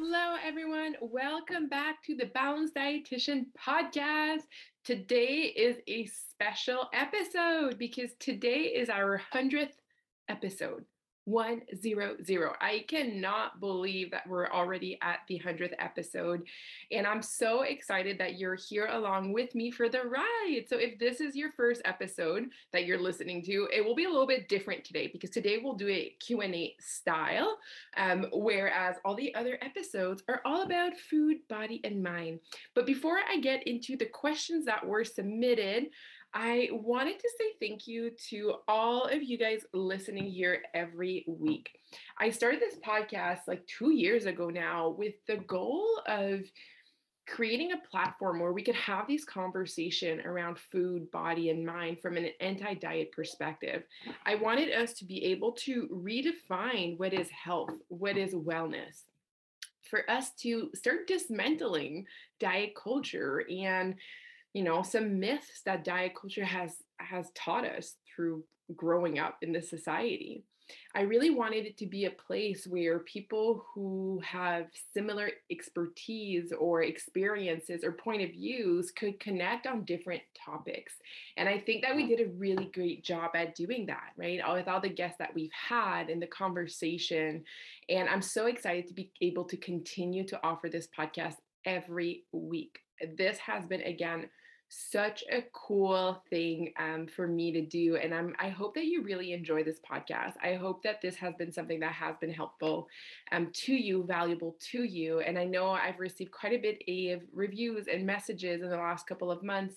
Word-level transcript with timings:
Hello, 0.00 0.36
everyone. 0.44 0.94
Welcome 1.00 1.68
back 1.68 2.04
to 2.04 2.14
the 2.14 2.26
Balanced 2.26 2.76
Dietitian 2.76 3.46
podcast. 3.58 4.42
Today 4.84 5.52
is 5.56 5.78
a 5.88 6.06
special 6.06 6.88
episode 6.94 7.78
because 7.78 8.12
today 8.20 8.74
is 8.76 8.90
our 8.90 9.20
100th 9.34 9.72
episode. 10.28 10.84
100. 11.28 12.50
I 12.60 12.84
cannot 12.88 13.60
believe 13.60 14.10
that 14.10 14.26
we're 14.26 14.48
already 14.48 14.98
at 15.02 15.20
the 15.28 15.38
100th 15.38 15.74
episode. 15.78 16.42
And 16.90 17.06
I'm 17.06 17.22
so 17.22 17.62
excited 17.62 18.18
that 18.18 18.38
you're 18.38 18.54
here 18.54 18.86
along 18.86 19.32
with 19.32 19.54
me 19.54 19.70
for 19.70 19.88
the 19.88 20.02
ride. 20.02 20.64
So 20.68 20.76
if 20.78 20.98
this 20.98 21.20
is 21.20 21.36
your 21.36 21.52
first 21.52 21.82
episode 21.84 22.46
that 22.72 22.86
you're 22.86 22.98
listening 22.98 23.42
to, 23.42 23.68
it 23.72 23.84
will 23.84 23.94
be 23.94 24.04
a 24.04 24.10
little 24.10 24.26
bit 24.26 24.48
different 24.48 24.84
today 24.84 25.08
because 25.12 25.30
today 25.30 25.58
we'll 25.62 25.74
do 25.74 25.88
a 25.88 26.14
Q&A 26.20 26.74
style, 26.80 27.58
um, 27.96 28.26
whereas 28.32 28.96
all 29.04 29.14
the 29.14 29.34
other 29.34 29.58
episodes 29.60 30.22
are 30.28 30.40
all 30.44 30.62
about 30.62 30.96
food, 30.96 31.38
body, 31.48 31.80
and 31.84 32.02
mind. 32.02 32.40
But 32.74 32.86
before 32.86 33.18
I 33.28 33.38
get 33.40 33.66
into 33.66 33.96
the 33.96 34.06
questions 34.06 34.64
that 34.64 34.86
were 34.86 35.04
submitted, 35.04 35.88
I 36.34 36.68
wanted 36.72 37.18
to 37.18 37.30
say 37.38 37.44
thank 37.60 37.86
you 37.86 38.10
to 38.28 38.56
all 38.68 39.06
of 39.06 39.22
you 39.22 39.38
guys 39.38 39.64
listening 39.72 40.26
here 40.26 40.62
every 40.74 41.24
week. 41.26 41.70
I 42.18 42.30
started 42.30 42.60
this 42.60 42.78
podcast 42.86 43.40
like 43.48 43.66
two 43.66 43.92
years 43.92 44.26
ago 44.26 44.50
now 44.50 44.90
with 44.90 45.14
the 45.26 45.38
goal 45.38 45.86
of 46.06 46.42
creating 47.28 47.72
a 47.72 47.88
platform 47.90 48.40
where 48.40 48.52
we 48.52 48.62
could 48.62 48.74
have 48.74 49.06
these 49.06 49.24
conversation 49.24 50.20
around 50.22 50.58
food 50.58 51.10
body 51.10 51.50
and 51.50 51.64
mind 51.64 52.00
from 52.00 52.16
an 52.16 52.30
anti-diet 52.40 53.12
perspective 53.12 53.82
i 54.24 54.34
wanted 54.34 54.72
us 54.72 54.94
to 54.94 55.04
be 55.04 55.22
able 55.24 55.52
to 55.52 55.88
redefine 55.92 56.98
what 56.98 57.12
is 57.12 57.28
health 57.28 57.70
what 57.88 58.16
is 58.16 58.34
wellness 58.34 59.02
for 59.90 60.10
us 60.10 60.30
to 60.30 60.70
start 60.74 61.06
dismantling 61.06 62.06
diet 62.40 62.72
culture 62.74 63.44
and 63.50 63.94
you 64.58 64.64
know 64.64 64.82
some 64.82 65.20
myths 65.20 65.62
that 65.66 65.84
diet 65.84 66.14
culture 66.20 66.44
has 66.44 66.78
has 66.98 67.30
taught 67.36 67.64
us 67.64 67.94
through 68.04 68.42
growing 68.74 69.20
up 69.20 69.36
in 69.40 69.52
this 69.52 69.70
society. 69.70 70.42
I 70.96 71.02
really 71.02 71.30
wanted 71.30 71.64
it 71.64 71.78
to 71.78 71.86
be 71.86 72.06
a 72.06 72.10
place 72.10 72.66
where 72.66 72.98
people 72.98 73.64
who 73.72 74.20
have 74.24 74.66
similar 74.92 75.30
expertise 75.48 76.52
or 76.58 76.82
experiences 76.82 77.84
or 77.84 77.92
point 77.92 78.22
of 78.22 78.30
views 78.30 78.90
could 78.90 79.20
connect 79.20 79.68
on 79.68 79.84
different 79.84 80.20
topics 80.44 80.92
and 81.38 81.48
i 81.48 81.58
think 81.58 81.82
that 81.82 81.96
we 81.96 82.02
mm-hmm. 82.02 82.16
did 82.16 82.26
a 82.26 82.32
really 82.32 82.70
great 82.74 83.02
job 83.02 83.30
at 83.34 83.54
doing 83.54 83.86
that 83.86 84.10
right 84.18 84.40
uh, 84.40 84.52
with 84.52 84.68
all 84.68 84.80
the 84.80 84.90
guests 84.90 85.16
that 85.18 85.34
we've 85.34 85.50
had 85.52 86.10
in 86.10 86.20
the 86.20 86.26
conversation 86.26 87.42
and 87.88 88.10
i'm 88.10 88.20
so 88.20 88.44
excited 88.44 88.86
to 88.86 88.92
be 88.92 89.10
able 89.22 89.44
to 89.44 89.56
continue 89.56 90.22
to 90.26 90.38
offer 90.42 90.68
this 90.68 90.88
podcast 90.98 91.36
every 91.64 92.24
week. 92.32 92.78
This 93.16 93.38
has 93.38 93.66
been 93.66 93.82
again 93.82 94.28
such 94.68 95.24
a 95.32 95.44
cool 95.52 96.22
thing 96.28 96.72
um, 96.78 97.06
for 97.06 97.26
me 97.26 97.50
to 97.52 97.62
do 97.62 97.96
and 97.96 98.14
I'm, 98.14 98.34
i 98.38 98.48
hope 98.48 98.74
that 98.74 98.84
you 98.84 99.02
really 99.02 99.32
enjoy 99.32 99.64
this 99.64 99.80
podcast 99.80 100.34
i 100.42 100.54
hope 100.54 100.82
that 100.82 101.00
this 101.00 101.16
has 101.16 101.34
been 101.38 101.52
something 101.52 101.80
that 101.80 101.92
has 101.92 102.16
been 102.20 102.32
helpful 102.32 102.86
um, 103.32 103.48
to 103.52 103.72
you 103.72 104.04
valuable 104.04 104.56
to 104.72 104.84
you 104.84 105.20
and 105.20 105.38
i 105.38 105.44
know 105.44 105.70
i've 105.70 105.98
received 105.98 106.32
quite 106.32 106.52
a 106.52 106.58
bit 106.58 106.82
of 107.12 107.22
reviews 107.32 107.86
and 107.88 108.04
messages 108.04 108.62
in 108.62 108.68
the 108.68 108.76
last 108.76 109.06
couple 109.06 109.30
of 109.30 109.42
months 109.42 109.76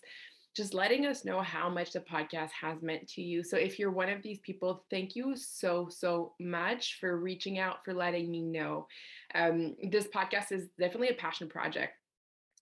just 0.53 0.74
letting 0.74 1.06
us 1.06 1.24
know 1.24 1.41
how 1.41 1.69
much 1.69 1.94
the 1.94 2.01
podcast 2.01 2.50
has 2.51 2.81
meant 2.81 3.07
to 3.07 3.22
you. 3.22 3.41
So, 3.41 3.56
if 3.56 3.80
you're 3.80 3.90
one 3.90 4.09
of 4.09 4.22
these 4.22 4.40
people, 4.40 4.84
thank 4.90 5.16
you 5.16 5.34
so, 5.38 5.88
so 5.90 6.34
much 6.41 6.97
for 7.00 7.18
reaching 7.18 7.57
out, 7.57 7.85
for 7.85 7.94
letting 7.94 8.30
me 8.30 8.41
know. 8.41 8.85
Um, 9.34 9.78
this 9.90 10.07
podcast 10.07 10.51
is 10.51 10.68
definitely 10.78 11.07
a 11.07 11.13
passion 11.13 11.47
project 11.47 11.94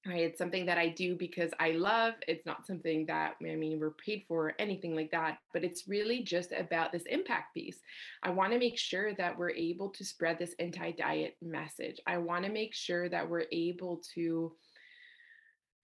right 0.08 0.22
it's 0.22 0.38
something 0.38 0.66
that 0.66 0.78
i 0.78 0.88
do 0.88 1.16
because 1.16 1.52
i 1.60 1.72
love 1.72 2.14
it's 2.28 2.46
not 2.46 2.66
something 2.66 3.06
that 3.06 3.36
i 3.42 3.56
mean 3.56 3.80
we're 3.80 3.92
paid 3.92 4.24
for 4.28 4.48
or 4.48 4.54
anything 4.60 4.96
like 4.96 5.12
that 5.12 5.40
but 5.54 5.64
it's 5.64 5.88
really 5.88 6.24
just 6.24 6.52
about 6.52 6.92
this 6.92 7.04
impact 7.08 7.54
piece. 7.54 7.80
I 8.24 8.30
want 8.30 8.54
to 8.54 8.60
make 8.60 8.78
sure 8.78 9.14
that 9.16 9.38
we're 9.38 9.52
able 9.52 9.90
to 9.90 10.06
spread 10.06 10.38
this 10.38 10.54
anti-diet 10.60 11.38
message. 11.42 12.00
I 12.06 12.18
want 12.18 12.46
to 12.46 12.52
make 12.52 12.74
sure 12.74 13.10
that 13.10 13.28
we're 13.28 13.46
able 13.52 14.02
to 14.16 14.52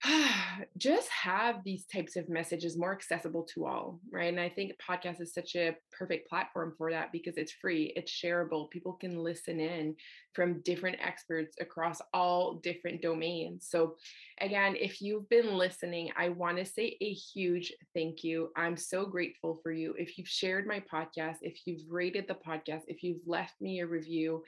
just 0.78 1.08
have 1.08 1.62
these 1.64 1.86
types 1.86 2.16
of 2.16 2.28
messages 2.28 2.76
more 2.76 2.92
accessible 2.92 3.44
to 3.54 3.66
all, 3.66 4.00
right? 4.12 4.28
And 4.28 4.40
I 4.40 4.48
think 4.48 4.72
podcast 4.76 5.20
is 5.20 5.32
such 5.32 5.54
a 5.56 5.76
perfect 5.96 6.28
platform 6.28 6.74
for 6.76 6.90
that 6.90 7.12
because 7.12 7.36
it's 7.36 7.52
free, 7.52 7.92
it's 7.96 8.12
shareable. 8.12 8.70
People 8.70 8.92
can 8.92 9.22
listen 9.22 9.60
in 9.60 9.94
from 10.34 10.60
different 10.62 10.98
experts 11.02 11.56
across 11.60 12.00
all 12.12 12.54
different 12.62 13.02
domains. 13.02 13.66
So, 13.70 13.96
again, 14.40 14.76
if 14.78 15.00
you've 15.00 15.28
been 15.28 15.56
listening, 15.56 16.10
I 16.16 16.28
want 16.28 16.58
to 16.58 16.64
say 16.64 16.96
a 17.00 17.12
huge 17.12 17.72
thank 17.94 18.22
you. 18.22 18.50
I'm 18.56 18.76
so 18.76 19.06
grateful 19.06 19.60
for 19.62 19.72
you. 19.72 19.94
If 19.98 20.18
you've 20.18 20.28
shared 20.28 20.66
my 20.66 20.80
podcast, 20.80 21.36
if 21.42 21.58
you've 21.64 21.90
rated 21.90 22.26
the 22.28 22.34
podcast, 22.34 22.82
if 22.86 23.02
you've 23.02 23.26
left 23.26 23.54
me 23.60 23.80
a 23.80 23.86
review, 23.86 24.42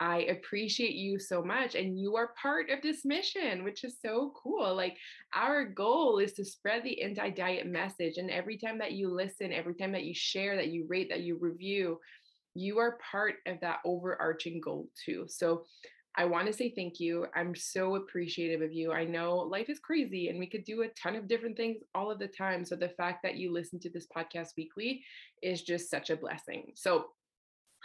I 0.00 0.22
appreciate 0.22 0.94
you 0.94 1.18
so 1.18 1.42
much. 1.42 1.74
And 1.74 1.98
you 1.98 2.16
are 2.16 2.34
part 2.40 2.70
of 2.70 2.82
this 2.82 3.04
mission, 3.04 3.62
which 3.62 3.84
is 3.84 3.96
so 4.00 4.32
cool. 4.34 4.74
Like, 4.74 4.96
our 5.34 5.64
goal 5.64 6.18
is 6.18 6.32
to 6.34 6.44
spread 6.44 6.82
the 6.82 7.00
anti 7.02 7.30
diet 7.30 7.66
message. 7.66 8.16
And 8.18 8.30
every 8.30 8.58
time 8.58 8.78
that 8.78 8.92
you 8.92 9.08
listen, 9.08 9.52
every 9.52 9.74
time 9.74 9.92
that 9.92 10.04
you 10.04 10.14
share, 10.14 10.56
that 10.56 10.68
you 10.68 10.86
rate, 10.88 11.08
that 11.10 11.20
you 11.20 11.38
review, 11.40 12.00
you 12.54 12.78
are 12.78 12.98
part 13.10 13.36
of 13.46 13.60
that 13.60 13.78
overarching 13.84 14.60
goal 14.60 14.88
too. 15.04 15.26
So, 15.28 15.64
I 16.16 16.24
want 16.26 16.46
to 16.46 16.52
say 16.52 16.72
thank 16.76 17.00
you. 17.00 17.26
I'm 17.34 17.56
so 17.56 17.96
appreciative 17.96 18.62
of 18.62 18.72
you. 18.72 18.92
I 18.92 19.04
know 19.04 19.38
life 19.38 19.68
is 19.68 19.80
crazy 19.80 20.28
and 20.28 20.38
we 20.38 20.46
could 20.46 20.64
do 20.64 20.82
a 20.82 20.88
ton 20.90 21.16
of 21.16 21.26
different 21.26 21.56
things 21.56 21.78
all 21.92 22.08
of 22.08 22.20
the 22.20 22.28
time. 22.28 22.64
So, 22.64 22.76
the 22.76 22.90
fact 22.90 23.22
that 23.24 23.36
you 23.36 23.52
listen 23.52 23.80
to 23.80 23.90
this 23.90 24.06
podcast 24.16 24.50
weekly 24.56 25.04
is 25.42 25.62
just 25.62 25.90
such 25.90 26.10
a 26.10 26.16
blessing. 26.16 26.72
So, 26.74 27.06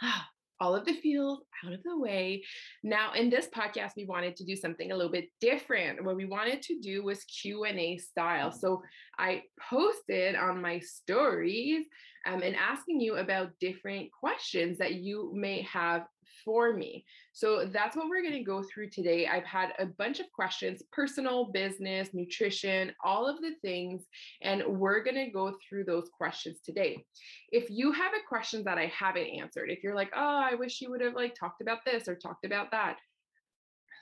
all 0.60 0.74
of 0.74 0.84
the 0.84 0.94
feels 0.94 1.40
out 1.64 1.72
of 1.72 1.82
the 1.82 1.98
way. 1.98 2.44
Now, 2.82 3.12
in 3.14 3.30
this 3.30 3.48
podcast, 3.48 3.92
we 3.96 4.04
wanted 4.04 4.36
to 4.36 4.44
do 4.44 4.54
something 4.54 4.92
a 4.92 4.96
little 4.96 5.12
bit 5.12 5.28
different. 5.40 6.04
What 6.04 6.16
we 6.16 6.26
wanted 6.26 6.62
to 6.62 6.78
do 6.80 7.02
was 7.02 7.24
Q&A 7.24 7.98
style. 7.98 8.52
So 8.52 8.82
I 9.18 9.42
posted 9.68 10.34
on 10.36 10.60
my 10.60 10.78
stories 10.80 11.86
um, 12.26 12.42
and 12.42 12.54
asking 12.56 13.00
you 13.00 13.16
about 13.16 13.58
different 13.60 14.10
questions 14.12 14.78
that 14.78 14.94
you 14.94 15.32
may 15.34 15.62
have 15.62 16.04
for 16.44 16.72
me. 16.72 17.04
So 17.32 17.66
that's 17.66 17.96
what 17.96 18.08
we're 18.08 18.22
going 18.22 18.34
to 18.34 18.42
go 18.42 18.62
through 18.62 18.90
today. 18.90 19.26
I've 19.26 19.44
had 19.44 19.70
a 19.78 19.86
bunch 19.86 20.20
of 20.20 20.30
questions 20.32 20.82
personal, 20.92 21.46
business, 21.52 22.10
nutrition, 22.12 22.92
all 23.04 23.26
of 23.26 23.40
the 23.40 23.54
things. 23.62 24.02
And 24.42 24.62
we're 24.66 25.02
going 25.02 25.16
to 25.16 25.30
go 25.30 25.54
through 25.68 25.84
those 25.84 26.08
questions 26.16 26.58
today. 26.64 27.04
If 27.50 27.70
you 27.70 27.92
have 27.92 28.12
a 28.12 28.28
question 28.28 28.64
that 28.64 28.78
I 28.78 28.86
haven't 28.86 29.26
answered, 29.26 29.70
if 29.70 29.82
you're 29.82 29.94
like, 29.94 30.10
oh, 30.14 30.48
I 30.50 30.54
wish 30.54 30.80
you 30.80 30.90
would 30.90 31.00
have 31.00 31.14
like 31.14 31.34
talked 31.34 31.60
about 31.60 31.84
this 31.84 32.08
or 32.08 32.14
talked 32.14 32.44
about 32.44 32.70
that, 32.72 32.96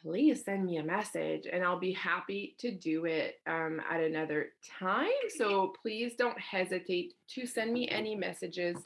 please 0.03 0.45
send 0.45 0.65
me 0.65 0.77
a 0.77 0.85
message 0.85 1.47
and 1.51 1.65
I'll 1.65 1.79
be 1.79 1.93
happy 1.93 2.55
to 2.61 2.71
do 2.71 3.05
it 3.07 3.37
um, 3.47 3.81
at 3.91 4.01
another 4.01 4.51
time. 4.79 5.09
So 5.37 5.73
please 5.83 6.15
don't 6.17 6.39
hesitate 6.41 7.15
to 7.35 7.47
send 7.47 7.73
me 7.73 7.89
any 7.89 8.17
messages 8.17 8.77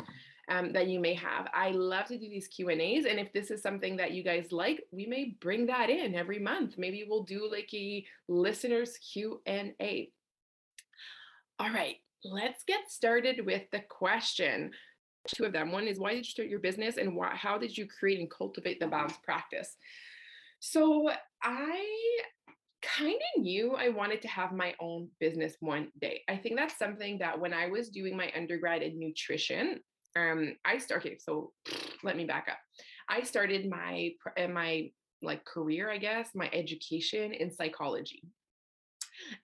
um, 0.51 0.73
that 0.73 0.89
you 0.89 1.01
may 1.01 1.15
have. 1.15 1.49
I 1.55 1.71
love 1.71 2.07
to 2.07 2.19
do 2.19 2.29
these 2.29 2.49
Q 2.49 2.71
and 2.71 2.81
A's, 2.81 3.07
and 3.07 3.19
if 3.19 3.33
this 3.33 3.51
is 3.51 3.63
something 3.63 3.97
that 3.97 4.13
you 4.13 4.23
guys 4.23 4.53
like, 4.53 4.85
we 4.91 5.07
may 5.07 5.37
bring 5.41 5.67
that 5.67 5.89
in 5.89 6.15
every 6.15 6.39
month. 6.39 6.75
Maybe 6.79 7.05
we'll 7.09 7.23
do 7.23 7.49
like 7.51 7.73
a 7.73 8.05
listeners 8.29 8.99
Q 9.13 9.41
and 9.47 9.73
A. 9.81 10.11
All 11.59 11.71
right, 11.71 11.97
let's 12.25 12.65
get 12.65 12.91
started 12.91 13.47
with 13.47 13.63
the 13.71 13.81
question. 13.89 14.73
Two 15.29 15.45
of 15.45 15.53
them. 15.53 15.71
One 15.71 15.87
is 15.87 16.01
why 16.01 16.11
did 16.11 16.27
you 16.27 16.31
start 16.31 16.49
your 16.49 16.59
business, 16.59 16.97
and 16.97 17.15
why, 17.15 17.35
how 17.37 17.57
did 17.57 17.79
you 17.79 17.87
create 17.87 18.19
and 18.19 18.31
cultivate 18.31 18.81
the 18.81 18.89
balanced 18.89 19.23
practice? 19.23 19.77
So 20.59 21.11
I 21.43 21.87
kind 22.83 23.21
of 23.37 23.43
knew 23.43 23.77
I 23.77 23.91
wanted 23.91 24.23
to 24.23 24.29
have 24.29 24.53
my 24.53 24.75
own 24.81 25.09
business 25.21 25.55
one 25.61 25.93
day. 26.01 26.23
I 26.29 26.37
think 26.37 26.57
that's 26.57 26.77
something 26.77 27.19
that 27.19 27.39
when 27.39 27.55
I 27.55 27.69
was 27.69 27.91
doing 27.91 28.17
my 28.17 28.33
undergrad 28.35 28.83
in 28.83 28.99
nutrition, 28.99 29.81
um, 30.17 30.57
I 30.65 30.79
started. 30.79 31.21
So 31.21 31.53
let 32.03 32.17
me 32.17 32.25
back 32.25 32.49
up. 32.51 32.59
I 33.09 33.23
started 33.23 33.69
my 33.69 34.11
uh, 34.39 34.49
my 34.49 34.91
like 35.23 35.45
career, 35.45 35.91
I 35.91 35.99
guess, 35.99 36.31
my 36.35 36.51
education 36.53 37.33
in 37.33 37.51
psychology. 37.51 38.23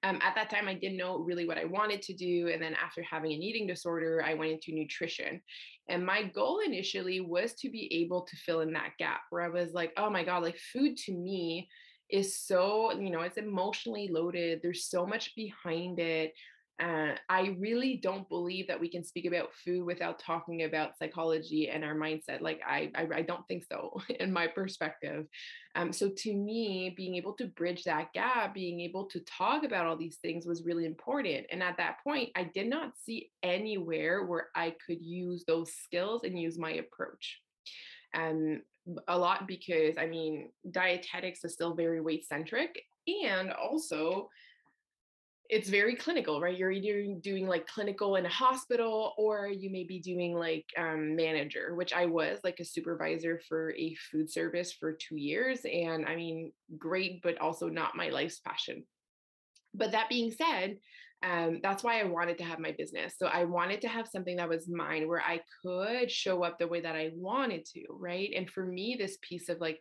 Um, 0.03 0.19
at 0.23 0.35
that 0.35 0.51
time, 0.51 0.67
I 0.67 0.75
didn't 0.75 0.97
know 0.97 1.19
really 1.19 1.47
what 1.47 1.59
I 1.59 1.65
wanted 1.65 2.03
to 2.03 2.15
do. 2.15 2.49
And 2.53 2.61
then 2.61 2.75
after 2.75 3.03
having 3.03 3.33
an 3.33 3.43
eating 3.43 3.67
disorder, 3.67 4.23
I 4.25 4.35
went 4.35 4.53
into 4.53 4.73
nutrition. 4.73 5.41
And 5.89 6.05
my 6.05 6.25
goal 6.25 6.61
initially 6.67 7.21
was 7.21 7.55
to 7.55 7.71
be 7.71 7.93
able 8.03 8.23
to 8.23 8.37
fill 8.37 8.61
in 8.61 8.73
that 8.73 8.93
gap 8.99 9.21
where 9.31 9.43
I 9.43 9.49
was 9.49 9.73
like, 9.73 9.93
oh 9.97 10.11
my 10.11 10.25
God, 10.25 10.43
like 10.43 10.59
food 10.73 10.97
to 10.99 11.13
me 11.13 11.69
is 12.11 12.39
so, 12.39 12.93
you 12.99 13.11
know, 13.11 13.21
it's 13.21 13.37
emotionally 13.37 14.09
loaded. 14.11 14.61
There's 14.63 14.87
so 14.87 15.07
much 15.07 15.35
behind 15.37 15.99
it. 16.01 16.33
Uh, 16.81 17.15
I 17.29 17.57
really 17.59 17.97
don't 17.97 18.29
believe 18.29 18.69
that 18.69 18.79
we 18.79 18.89
can 18.89 19.03
speak 19.03 19.27
about 19.27 19.53
food 19.53 19.85
without 19.85 20.21
talking 20.21 20.63
about 20.63 20.97
psychology 20.97 21.69
and 21.69 21.85
our 21.85 21.95
mindset. 21.95 22.41
Like 22.41 22.61
I, 22.65 22.93
I, 22.95 23.09
I 23.17 23.23
don't 23.23 23.47
think 23.49 23.65
so, 23.65 24.01
in 24.21 24.33
my 24.33 24.47
perspective. 24.47 25.27
Um, 25.75 25.93
so 25.93 26.09
to 26.09 26.33
me, 26.33 26.95
being 26.97 27.17
able 27.17 27.33
to 27.35 27.47
bridge 27.47 27.83
that 27.85 28.13
gap, 28.13 28.55
being 28.55 28.81
able 28.81 29.07
to 29.07 29.21
talk 29.21 29.65
about 29.65 29.87
all 29.87 29.97
these 29.97 30.19
things 30.23 30.47
was 30.47 30.65
really 30.65 30.87
important. 30.87 31.47
And 31.51 31.63
at 31.65 31.77
that 31.79 31.97
point, 32.05 32.31
I 32.37 32.45
did 32.45 32.69
not 32.69 32.93
see 32.97 33.31
anywhere 33.43 34.25
where 34.25 34.49
I 34.55 34.75
could 34.87 35.03
use 35.03 35.45
those 35.47 35.73
skills 35.73 36.23
and 36.23 36.41
use 36.41 36.59
my 36.59 36.75
approach. 36.75 37.41
Um, 38.15 38.63
a 39.09 39.19
lot 39.19 39.47
because 39.47 39.97
I 39.99 40.07
mean, 40.07 40.51
dietetics 40.71 41.45
is 41.45 41.53
still 41.53 41.75
very 41.75 42.01
weight 42.01 42.27
centric, 42.27 42.81
and 43.25 43.53
also 43.53 44.29
it's 45.49 45.71
very 45.71 45.97
clinical, 45.97 46.41
right? 46.41 46.57
You're 46.57 46.71
either 46.71 47.15
doing 47.21 47.47
like 47.47 47.67
clinical 47.67 48.17
in 48.17 48.27
a 48.27 48.31
hospital 48.31 49.15
or 49.17 49.49
you 49.49 49.71
may 49.71 49.85
be 49.85 49.99
doing 49.99 50.35
like 50.35 50.67
um, 50.77 51.17
manager, 51.17 51.75
which 51.75 51.95
I 51.95 52.05
was 52.05 52.39
like 52.45 52.61
a 52.61 52.65
supervisor 52.65 53.41
for 53.49 53.73
a 53.73 53.97
food 54.11 54.31
service 54.31 54.73
for 54.73 54.93
two 54.93 55.17
years. 55.17 55.61
And 55.65 56.05
I 56.07 56.17
mean, 56.17 56.53
great, 56.77 57.23
but 57.23 57.41
also 57.41 57.69
not 57.69 57.97
my 57.97 58.11
life's 58.11 58.41
passion. 58.41 58.85
But 59.75 59.93
that 59.93 60.11
being 60.11 60.33
said, 60.33 60.77
um, 61.23 61.61
that's 61.63 61.83
why 61.83 62.01
I 62.01 62.05
wanted 62.05 62.39
to 62.39 62.45
have 62.45 62.59
my 62.59 62.73
business. 62.77 63.15
So 63.19 63.27
I 63.27 63.45
wanted 63.45 63.81
to 63.81 63.89
have 63.89 64.07
something 64.07 64.37
that 64.37 64.49
was 64.49 64.69
mine 64.69 65.09
where 65.09 65.23
I 65.23 65.41
could 65.63 66.11
show 66.11 66.45
up 66.45 66.59
the 66.59 66.69
way 66.69 66.81
that 66.83 66.95
I 66.95 67.11
wanted 67.15 67.65
to, 67.73 67.85
right? 67.91 68.31
And 68.37 68.49
for 68.51 68.65
me, 68.67 68.97
this 68.99 69.17
piece 69.23 69.49
of 69.49 69.61
like 69.61 69.81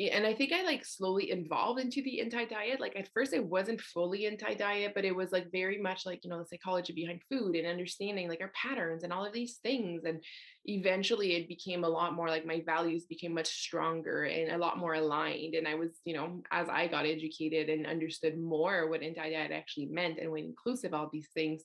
and 0.00 0.26
I 0.26 0.34
think 0.34 0.52
I 0.52 0.64
like 0.64 0.84
slowly 0.84 1.30
evolved 1.30 1.80
into 1.80 2.02
the 2.02 2.20
anti 2.20 2.44
diet. 2.46 2.80
Like 2.80 2.96
at 2.96 3.08
first, 3.14 3.32
I 3.32 3.38
wasn't 3.38 3.80
fully 3.80 4.26
anti 4.26 4.54
diet, 4.54 4.92
but 4.92 5.04
it 5.04 5.14
was 5.14 5.30
like 5.30 5.52
very 5.52 5.80
much 5.80 6.04
like, 6.04 6.24
you 6.24 6.30
know, 6.30 6.38
the 6.40 6.46
psychology 6.46 6.92
behind 6.92 7.22
food 7.30 7.54
and 7.54 7.66
understanding 7.66 8.28
like 8.28 8.40
our 8.40 8.50
patterns 8.60 9.04
and 9.04 9.12
all 9.12 9.24
of 9.24 9.32
these 9.32 9.58
things. 9.62 10.02
And 10.04 10.20
eventually 10.64 11.34
it 11.34 11.48
became 11.48 11.84
a 11.84 11.88
lot 11.88 12.14
more 12.14 12.28
like 12.28 12.44
my 12.44 12.62
values 12.66 13.04
became 13.04 13.34
much 13.34 13.46
stronger 13.46 14.24
and 14.24 14.50
a 14.50 14.58
lot 14.58 14.78
more 14.78 14.94
aligned. 14.94 15.54
And 15.54 15.68
I 15.68 15.76
was, 15.76 15.90
you 16.04 16.14
know, 16.14 16.42
as 16.50 16.68
I 16.68 16.88
got 16.88 17.06
educated 17.06 17.68
and 17.68 17.86
understood 17.86 18.36
more 18.36 18.88
what 18.88 19.02
anti 19.02 19.30
diet 19.30 19.52
actually 19.52 19.86
meant 19.86 20.18
and 20.18 20.30
what 20.30 20.40
inclusive 20.40 20.92
all 20.92 21.08
these 21.12 21.28
things, 21.34 21.62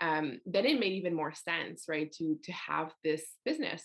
um, 0.00 0.40
then 0.46 0.64
it 0.66 0.80
made 0.80 0.92
even 0.92 1.14
more 1.14 1.32
sense, 1.32 1.84
right, 1.88 2.10
to 2.12 2.38
to 2.42 2.52
have 2.52 2.92
this 3.04 3.22
business. 3.44 3.84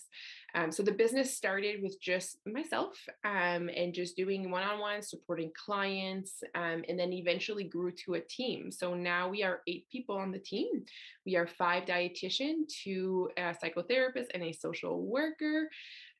Um, 0.54 0.72
so 0.72 0.82
the 0.82 0.92
business 0.92 1.36
started 1.36 1.82
with 1.82 2.00
just 2.00 2.38
myself 2.46 2.96
um, 3.24 3.68
and 3.68 3.92
just 3.92 4.16
doing 4.16 4.50
one-on-one, 4.50 5.02
supporting 5.02 5.52
clients, 5.54 6.42
um, 6.54 6.82
and 6.88 6.98
then 6.98 7.12
eventually 7.12 7.64
grew 7.64 7.92
to 8.04 8.14
a 8.14 8.20
team. 8.20 8.70
So 8.70 8.94
now 8.94 9.28
we 9.28 9.42
are 9.42 9.60
eight 9.66 9.86
people 9.92 10.16
on 10.16 10.32
the 10.32 10.38
team. 10.38 10.84
We 11.26 11.36
are 11.36 11.46
five 11.46 11.84
dietitian, 11.84 12.66
two 12.68 13.28
uh, 13.36 13.52
psychotherapists, 13.62 14.28
and 14.32 14.42
a 14.42 14.52
social 14.52 15.02
worker. 15.02 15.68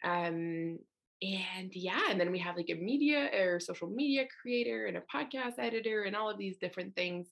Um, 0.04 0.78
and 1.22 1.74
yeah 1.74 2.10
and 2.10 2.20
then 2.20 2.30
we 2.30 2.38
have 2.38 2.56
like 2.56 2.68
a 2.68 2.74
media 2.74 3.30
or 3.32 3.58
social 3.58 3.88
media 3.88 4.26
creator 4.42 4.84
and 4.84 4.98
a 4.98 5.02
podcast 5.12 5.54
editor 5.58 6.02
and 6.02 6.14
all 6.14 6.28
of 6.28 6.36
these 6.36 6.58
different 6.58 6.94
things 6.94 7.28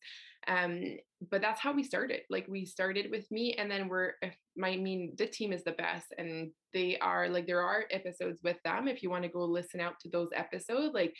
um 0.48 0.96
but 1.30 1.40
that's 1.40 1.60
how 1.60 1.72
we 1.72 1.82
started 1.82 2.20
like 2.30 2.46
we 2.48 2.64
started 2.64 3.10
with 3.10 3.30
me 3.30 3.54
and 3.54 3.70
then 3.70 3.88
we're 3.88 4.12
my 4.56 4.70
I 4.70 4.76
mean 4.76 5.14
the 5.16 5.26
team 5.26 5.52
is 5.52 5.64
the 5.64 5.72
best 5.72 6.06
and 6.18 6.50
they 6.72 6.98
are 6.98 7.28
like 7.28 7.46
there 7.46 7.62
are 7.62 7.84
episodes 7.90 8.40
with 8.42 8.56
them 8.64 8.88
if 8.88 9.02
you 9.02 9.10
want 9.10 9.22
to 9.24 9.28
go 9.28 9.44
listen 9.44 9.80
out 9.80 9.98
to 10.00 10.08
those 10.08 10.28
episodes 10.34 10.94
like 10.94 11.14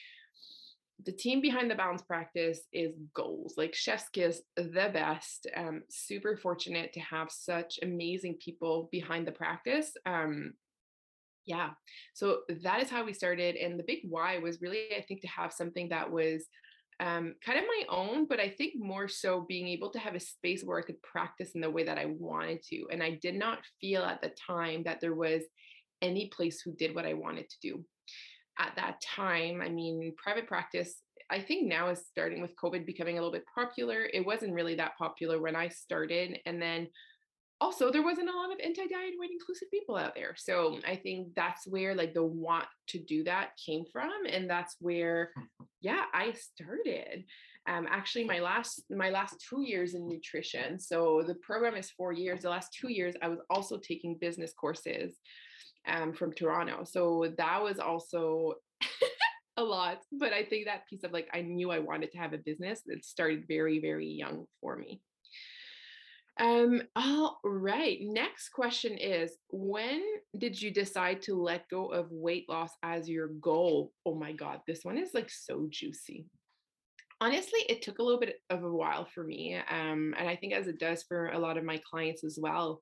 the 1.04 1.12
team 1.12 1.40
behind 1.40 1.70
the 1.70 1.74
balance 1.74 2.02
practice 2.02 2.60
is 2.72 2.92
goals 3.14 3.54
like 3.56 3.74
chef's 3.74 4.08
kiss 4.10 4.42
the 4.56 4.90
best 4.92 5.46
um 5.56 5.82
super 5.90 6.36
fortunate 6.36 6.92
to 6.92 7.00
have 7.00 7.30
such 7.30 7.78
amazing 7.82 8.36
people 8.44 8.88
behind 8.92 9.26
the 9.26 9.32
practice 9.32 9.92
um 10.06 10.52
yeah. 11.46 11.70
So 12.14 12.38
that 12.62 12.82
is 12.82 12.88
how 12.88 13.04
we 13.04 13.12
started 13.12 13.56
and 13.56 13.78
the 13.78 13.84
big 13.86 13.98
why 14.08 14.38
was 14.38 14.62
really 14.62 14.86
i 14.96 15.02
think 15.02 15.20
to 15.20 15.28
have 15.28 15.52
something 15.52 15.88
that 15.90 16.10
was 16.10 16.46
um, 17.00 17.34
kind 17.44 17.58
of 17.58 17.64
my 17.66 17.84
own, 17.88 18.26
but 18.26 18.40
I 18.40 18.48
think 18.48 18.74
more 18.76 19.08
so 19.08 19.44
being 19.48 19.68
able 19.68 19.90
to 19.90 19.98
have 19.98 20.14
a 20.14 20.20
space 20.20 20.62
where 20.62 20.78
I 20.78 20.82
could 20.82 21.02
practice 21.02 21.50
in 21.54 21.60
the 21.60 21.70
way 21.70 21.84
that 21.84 21.98
I 21.98 22.06
wanted 22.06 22.62
to. 22.70 22.86
And 22.92 23.02
I 23.02 23.18
did 23.20 23.34
not 23.34 23.58
feel 23.80 24.02
at 24.02 24.22
the 24.22 24.32
time 24.46 24.82
that 24.84 25.00
there 25.00 25.14
was 25.14 25.42
any 26.02 26.28
place 26.28 26.60
who 26.60 26.72
did 26.74 26.94
what 26.94 27.06
I 27.06 27.14
wanted 27.14 27.48
to 27.50 27.56
do. 27.62 27.84
At 28.58 28.76
that 28.76 29.00
time, 29.02 29.60
I 29.60 29.68
mean, 29.68 30.14
private 30.22 30.46
practice, 30.46 30.96
I 31.30 31.40
think 31.40 31.66
now 31.66 31.88
is 31.88 32.06
starting 32.06 32.40
with 32.40 32.54
COVID 32.62 32.86
becoming 32.86 33.18
a 33.18 33.20
little 33.20 33.32
bit 33.32 33.44
popular. 33.52 34.06
It 34.12 34.24
wasn't 34.24 34.54
really 34.54 34.76
that 34.76 34.96
popular 34.96 35.40
when 35.40 35.56
I 35.56 35.68
started. 35.68 36.38
And 36.46 36.62
then 36.62 36.86
also 37.64 37.90
there 37.90 38.02
wasn't 38.02 38.28
a 38.28 38.36
lot 38.36 38.52
of 38.52 38.58
anti-diet 38.62 39.14
weight 39.18 39.30
inclusive 39.30 39.70
people 39.70 39.96
out 39.96 40.14
there 40.14 40.34
so 40.36 40.78
i 40.86 40.94
think 40.94 41.28
that's 41.34 41.66
where 41.66 41.94
like 41.94 42.12
the 42.12 42.22
want 42.22 42.66
to 42.86 42.98
do 42.98 43.24
that 43.24 43.56
came 43.56 43.84
from 43.90 44.10
and 44.28 44.48
that's 44.48 44.76
where 44.80 45.30
yeah 45.80 46.04
i 46.12 46.32
started. 46.32 47.24
Um, 47.66 47.86
actually 47.88 48.24
my 48.24 48.40
last 48.40 48.84
my 48.90 49.08
last 49.08 49.42
two 49.48 49.62
years 49.62 49.94
in 49.94 50.06
nutrition 50.06 50.78
so 50.78 51.22
the 51.26 51.36
program 51.36 51.76
is 51.76 51.90
four 51.90 52.12
years 52.12 52.42
the 52.42 52.50
last 52.50 52.76
two 52.78 52.90
years 52.92 53.14
i 53.22 53.28
was 53.28 53.38
also 53.48 53.78
taking 53.78 54.18
business 54.20 54.52
courses 54.52 55.14
um, 55.88 56.12
from 56.12 56.34
toronto 56.34 56.84
so 56.84 57.32
that 57.38 57.62
was 57.62 57.78
also 57.78 58.52
a 59.56 59.62
lot 59.62 60.00
but 60.12 60.34
i 60.34 60.44
think 60.44 60.66
that 60.66 60.86
piece 60.90 61.04
of 61.04 61.12
like 61.12 61.28
i 61.32 61.40
knew 61.40 61.70
i 61.70 61.78
wanted 61.78 62.12
to 62.12 62.18
have 62.18 62.34
a 62.34 62.44
business 62.44 62.82
it 62.84 63.02
started 63.02 63.44
very 63.48 63.80
very 63.80 64.08
young 64.08 64.44
for 64.60 64.76
me 64.76 65.00
um, 66.40 66.82
all 66.96 67.38
right. 67.44 67.98
Next 68.00 68.48
question 68.50 68.98
is 68.98 69.36
When 69.50 70.02
did 70.36 70.60
you 70.60 70.72
decide 70.72 71.22
to 71.22 71.40
let 71.40 71.68
go 71.68 71.92
of 71.92 72.10
weight 72.10 72.48
loss 72.48 72.70
as 72.82 73.08
your 73.08 73.28
goal? 73.40 73.92
Oh 74.04 74.14
my 74.14 74.32
God, 74.32 74.60
this 74.66 74.84
one 74.84 74.98
is 74.98 75.10
like 75.14 75.30
so 75.30 75.66
juicy. 75.70 76.26
Honestly, 77.20 77.60
it 77.68 77.82
took 77.82 78.00
a 78.00 78.02
little 78.02 78.20
bit 78.20 78.36
of 78.50 78.64
a 78.64 78.70
while 78.70 79.06
for 79.06 79.22
me. 79.22 79.54
Um, 79.54 80.14
and 80.18 80.28
I 80.28 80.36
think 80.36 80.52
as 80.52 80.66
it 80.66 80.80
does 80.80 81.04
for 81.04 81.28
a 81.28 81.38
lot 81.38 81.56
of 81.56 81.64
my 81.64 81.80
clients 81.88 82.24
as 82.24 82.38
well. 82.40 82.80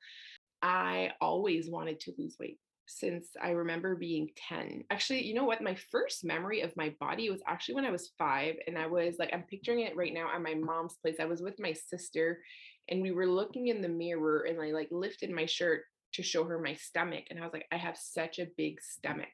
I 0.63 1.11
always 1.21 1.69
wanted 1.69 2.01
to 2.01 2.13
lose 2.17 2.37
weight 2.39 2.59
since 2.99 3.29
I 3.43 3.51
remember 3.51 3.97
being 3.97 4.31
10. 4.49 4.85
Actually, 4.91 5.25
you 5.25 5.35
know 5.35 5.45
what? 5.45 5.63
My 5.63 5.77
first 5.91 6.25
memory 6.25 6.61
of 6.61 6.77
my 6.77 6.95
body 7.01 7.31
was 7.31 7.43
actually 7.47 7.77
when 7.77 7.85
I 7.85 7.91
was 7.91 8.13
five. 8.19 8.57
And 8.67 8.79
I 8.79 8.87
was 8.87 9.17
like, 9.19 9.31
I'm 9.33 9.45
picturing 9.45 9.81
it 9.81 9.97
right 9.97 10.15
now 10.15 10.29
at 10.35 10.43
my 10.43 10.55
mom's 10.55 10.97
place. 11.03 11.17
I 11.21 11.25
was 11.25 11.43
with 11.43 11.59
my 11.59 11.73
sister 11.73 12.41
and 12.89 13.03
we 13.03 13.13
were 13.13 13.27
looking 13.27 13.69
in 13.69 13.83
the 13.83 13.89
mirror 13.89 14.47
and 14.49 14.61
I 14.61 14.73
like 14.73 14.89
lifted 14.91 15.31
my 15.31 15.47
shirt 15.47 15.83
to 16.15 16.23
show 16.23 16.45
her 16.45 16.59
my 16.59 16.75
stomach. 16.75 17.25
And 17.31 17.39
I 17.39 17.43
was 17.43 17.53
like, 17.53 17.67
I 17.73 17.77
have 17.77 17.97
such 17.97 18.39
a 18.39 18.49
big 18.57 18.81
stomach. 18.83 19.29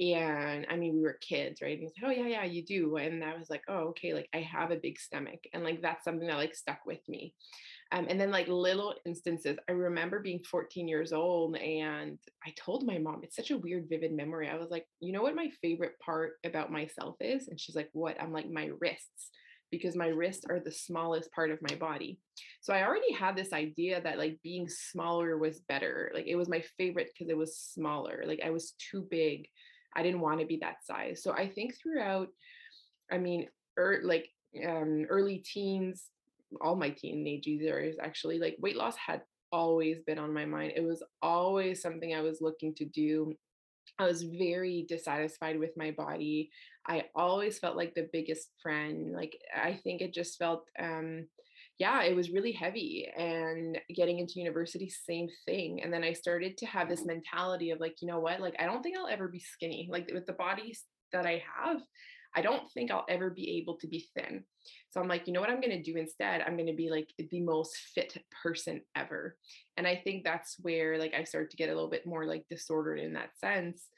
And 0.00 0.64
I 0.70 0.76
mean, 0.76 0.94
we 0.94 1.02
were 1.02 1.18
kids, 1.20 1.60
right? 1.60 1.76
And 1.76 1.80
he's 1.80 1.92
like, 2.00 2.08
oh, 2.08 2.20
yeah, 2.20 2.28
yeah, 2.28 2.44
you 2.44 2.64
do. 2.64 2.96
And 2.96 3.24
I 3.24 3.36
was 3.36 3.50
like, 3.50 3.62
oh, 3.68 3.88
okay, 3.88 4.14
like 4.14 4.28
I 4.32 4.42
have 4.42 4.70
a 4.70 4.76
big 4.76 4.98
stomach. 4.98 5.40
And 5.52 5.64
like 5.64 5.82
that's 5.82 6.04
something 6.04 6.28
that 6.28 6.36
like 6.36 6.54
stuck 6.54 6.86
with 6.86 7.00
me. 7.08 7.34
Um, 7.90 8.06
and 8.08 8.20
then 8.20 8.30
like 8.30 8.48
little 8.48 8.94
instances, 9.06 9.56
I 9.68 9.72
remember 9.72 10.20
being 10.20 10.44
14 10.44 10.86
years 10.86 11.12
old 11.12 11.56
and 11.56 12.18
I 12.46 12.52
told 12.56 12.84
my 12.84 12.98
mom, 12.98 13.20
it's 13.22 13.36
such 13.36 13.50
a 13.50 13.56
weird, 13.56 13.88
vivid 13.88 14.12
memory. 14.12 14.48
I 14.48 14.56
was 14.56 14.70
like, 14.70 14.86
you 15.00 15.12
know 15.12 15.22
what 15.22 15.34
my 15.34 15.50
favorite 15.62 15.98
part 16.04 16.32
about 16.44 16.70
myself 16.70 17.16
is? 17.20 17.48
And 17.48 17.58
she's 17.58 17.76
like, 17.76 17.88
what? 17.92 18.20
I'm 18.20 18.32
like, 18.32 18.50
my 18.50 18.70
wrists 18.78 19.30
because 19.70 19.96
my 19.96 20.08
wrists 20.08 20.44
are 20.48 20.60
the 20.60 20.72
smallest 20.72 21.30
part 21.32 21.50
of 21.50 21.58
my 21.60 21.74
body. 21.76 22.18
So 22.60 22.72
I 22.72 22.86
already 22.86 23.12
had 23.12 23.36
this 23.36 23.52
idea 23.52 24.00
that 24.00 24.18
like 24.18 24.38
being 24.42 24.68
smaller 24.68 25.36
was 25.38 25.60
better. 25.60 26.10
Like 26.14 26.26
it 26.26 26.36
was 26.36 26.48
my 26.48 26.62
favorite 26.76 27.10
because 27.12 27.30
it 27.30 27.36
was 27.36 27.56
smaller. 27.56 28.24
Like 28.26 28.40
I 28.44 28.50
was 28.50 28.74
too 28.90 29.06
big. 29.10 29.46
I 29.94 30.02
didn't 30.02 30.20
want 30.20 30.40
to 30.40 30.46
be 30.46 30.58
that 30.58 30.84
size. 30.84 31.22
So 31.22 31.32
I 31.32 31.48
think 31.48 31.74
throughout, 31.74 32.28
I 33.10 33.18
mean, 33.18 33.48
er, 33.78 34.00
like 34.02 34.28
um, 34.66 35.06
early 35.08 35.38
teens, 35.38 36.04
all 36.60 36.76
my 36.76 36.90
teenage 36.90 37.46
years 37.46 37.96
actually, 38.02 38.38
like 38.38 38.56
weight 38.60 38.76
loss 38.76 38.96
had 38.96 39.22
always 39.52 39.98
been 40.06 40.18
on 40.18 40.32
my 40.32 40.44
mind. 40.44 40.72
It 40.76 40.84
was 40.84 41.02
always 41.22 41.80
something 41.80 42.14
I 42.14 42.20
was 42.20 42.40
looking 42.40 42.74
to 42.76 42.84
do. 42.84 43.32
I 43.98 44.04
was 44.04 44.22
very 44.22 44.86
dissatisfied 44.88 45.58
with 45.58 45.70
my 45.76 45.90
body. 45.92 46.50
I 46.86 47.04
always 47.14 47.58
felt 47.58 47.76
like 47.76 47.94
the 47.94 48.08
biggest 48.12 48.50
friend. 48.62 49.12
Like 49.14 49.36
I 49.56 49.78
think 49.82 50.00
it 50.00 50.14
just 50.14 50.38
felt 50.38 50.64
um 50.78 51.26
yeah, 51.78 52.02
it 52.02 52.16
was 52.16 52.32
really 52.32 52.50
heavy 52.50 53.08
and 53.16 53.78
getting 53.94 54.18
into 54.18 54.40
university 54.40 54.90
same 54.90 55.28
thing. 55.46 55.80
And 55.82 55.92
then 55.92 56.02
I 56.02 56.12
started 56.12 56.58
to 56.58 56.66
have 56.66 56.88
this 56.88 57.06
mentality 57.06 57.70
of 57.70 57.78
like, 57.78 57.96
you 58.02 58.08
know 58.08 58.18
what? 58.18 58.40
Like 58.40 58.56
I 58.58 58.66
don't 58.66 58.82
think 58.82 58.98
I'll 58.98 59.06
ever 59.06 59.28
be 59.28 59.38
skinny. 59.38 59.88
Like 59.90 60.10
with 60.12 60.26
the 60.26 60.32
bodies 60.32 60.84
that 61.12 61.24
I 61.24 61.42
have, 61.56 61.80
I 62.36 62.42
don't 62.42 62.70
think 62.72 62.90
I'll 62.90 63.06
ever 63.08 63.30
be 63.30 63.58
able 63.58 63.76
to 63.78 63.86
be 63.86 64.08
thin. 64.14 64.44
So 64.90 65.00
I'm 65.00 65.08
like, 65.08 65.26
you 65.26 65.32
know 65.32 65.40
what 65.40 65.50
I'm 65.50 65.60
going 65.60 65.82
to 65.82 65.82
do 65.82 65.96
instead? 65.96 66.42
I'm 66.42 66.56
going 66.56 66.66
to 66.66 66.72
be 66.74 66.90
like 66.90 67.08
the 67.18 67.40
most 67.40 67.76
fit 67.94 68.16
person 68.42 68.82
ever. 68.94 69.36
And 69.76 69.86
I 69.86 69.96
think 69.96 70.24
that's 70.24 70.56
where 70.60 70.98
like 70.98 71.14
I 71.14 71.24
start 71.24 71.50
to 71.50 71.56
get 71.56 71.70
a 71.70 71.74
little 71.74 71.90
bit 71.90 72.06
more 72.06 72.26
like 72.26 72.44
disordered 72.48 73.00
in 73.00 73.14
that 73.14 73.38
sense. 73.38 73.88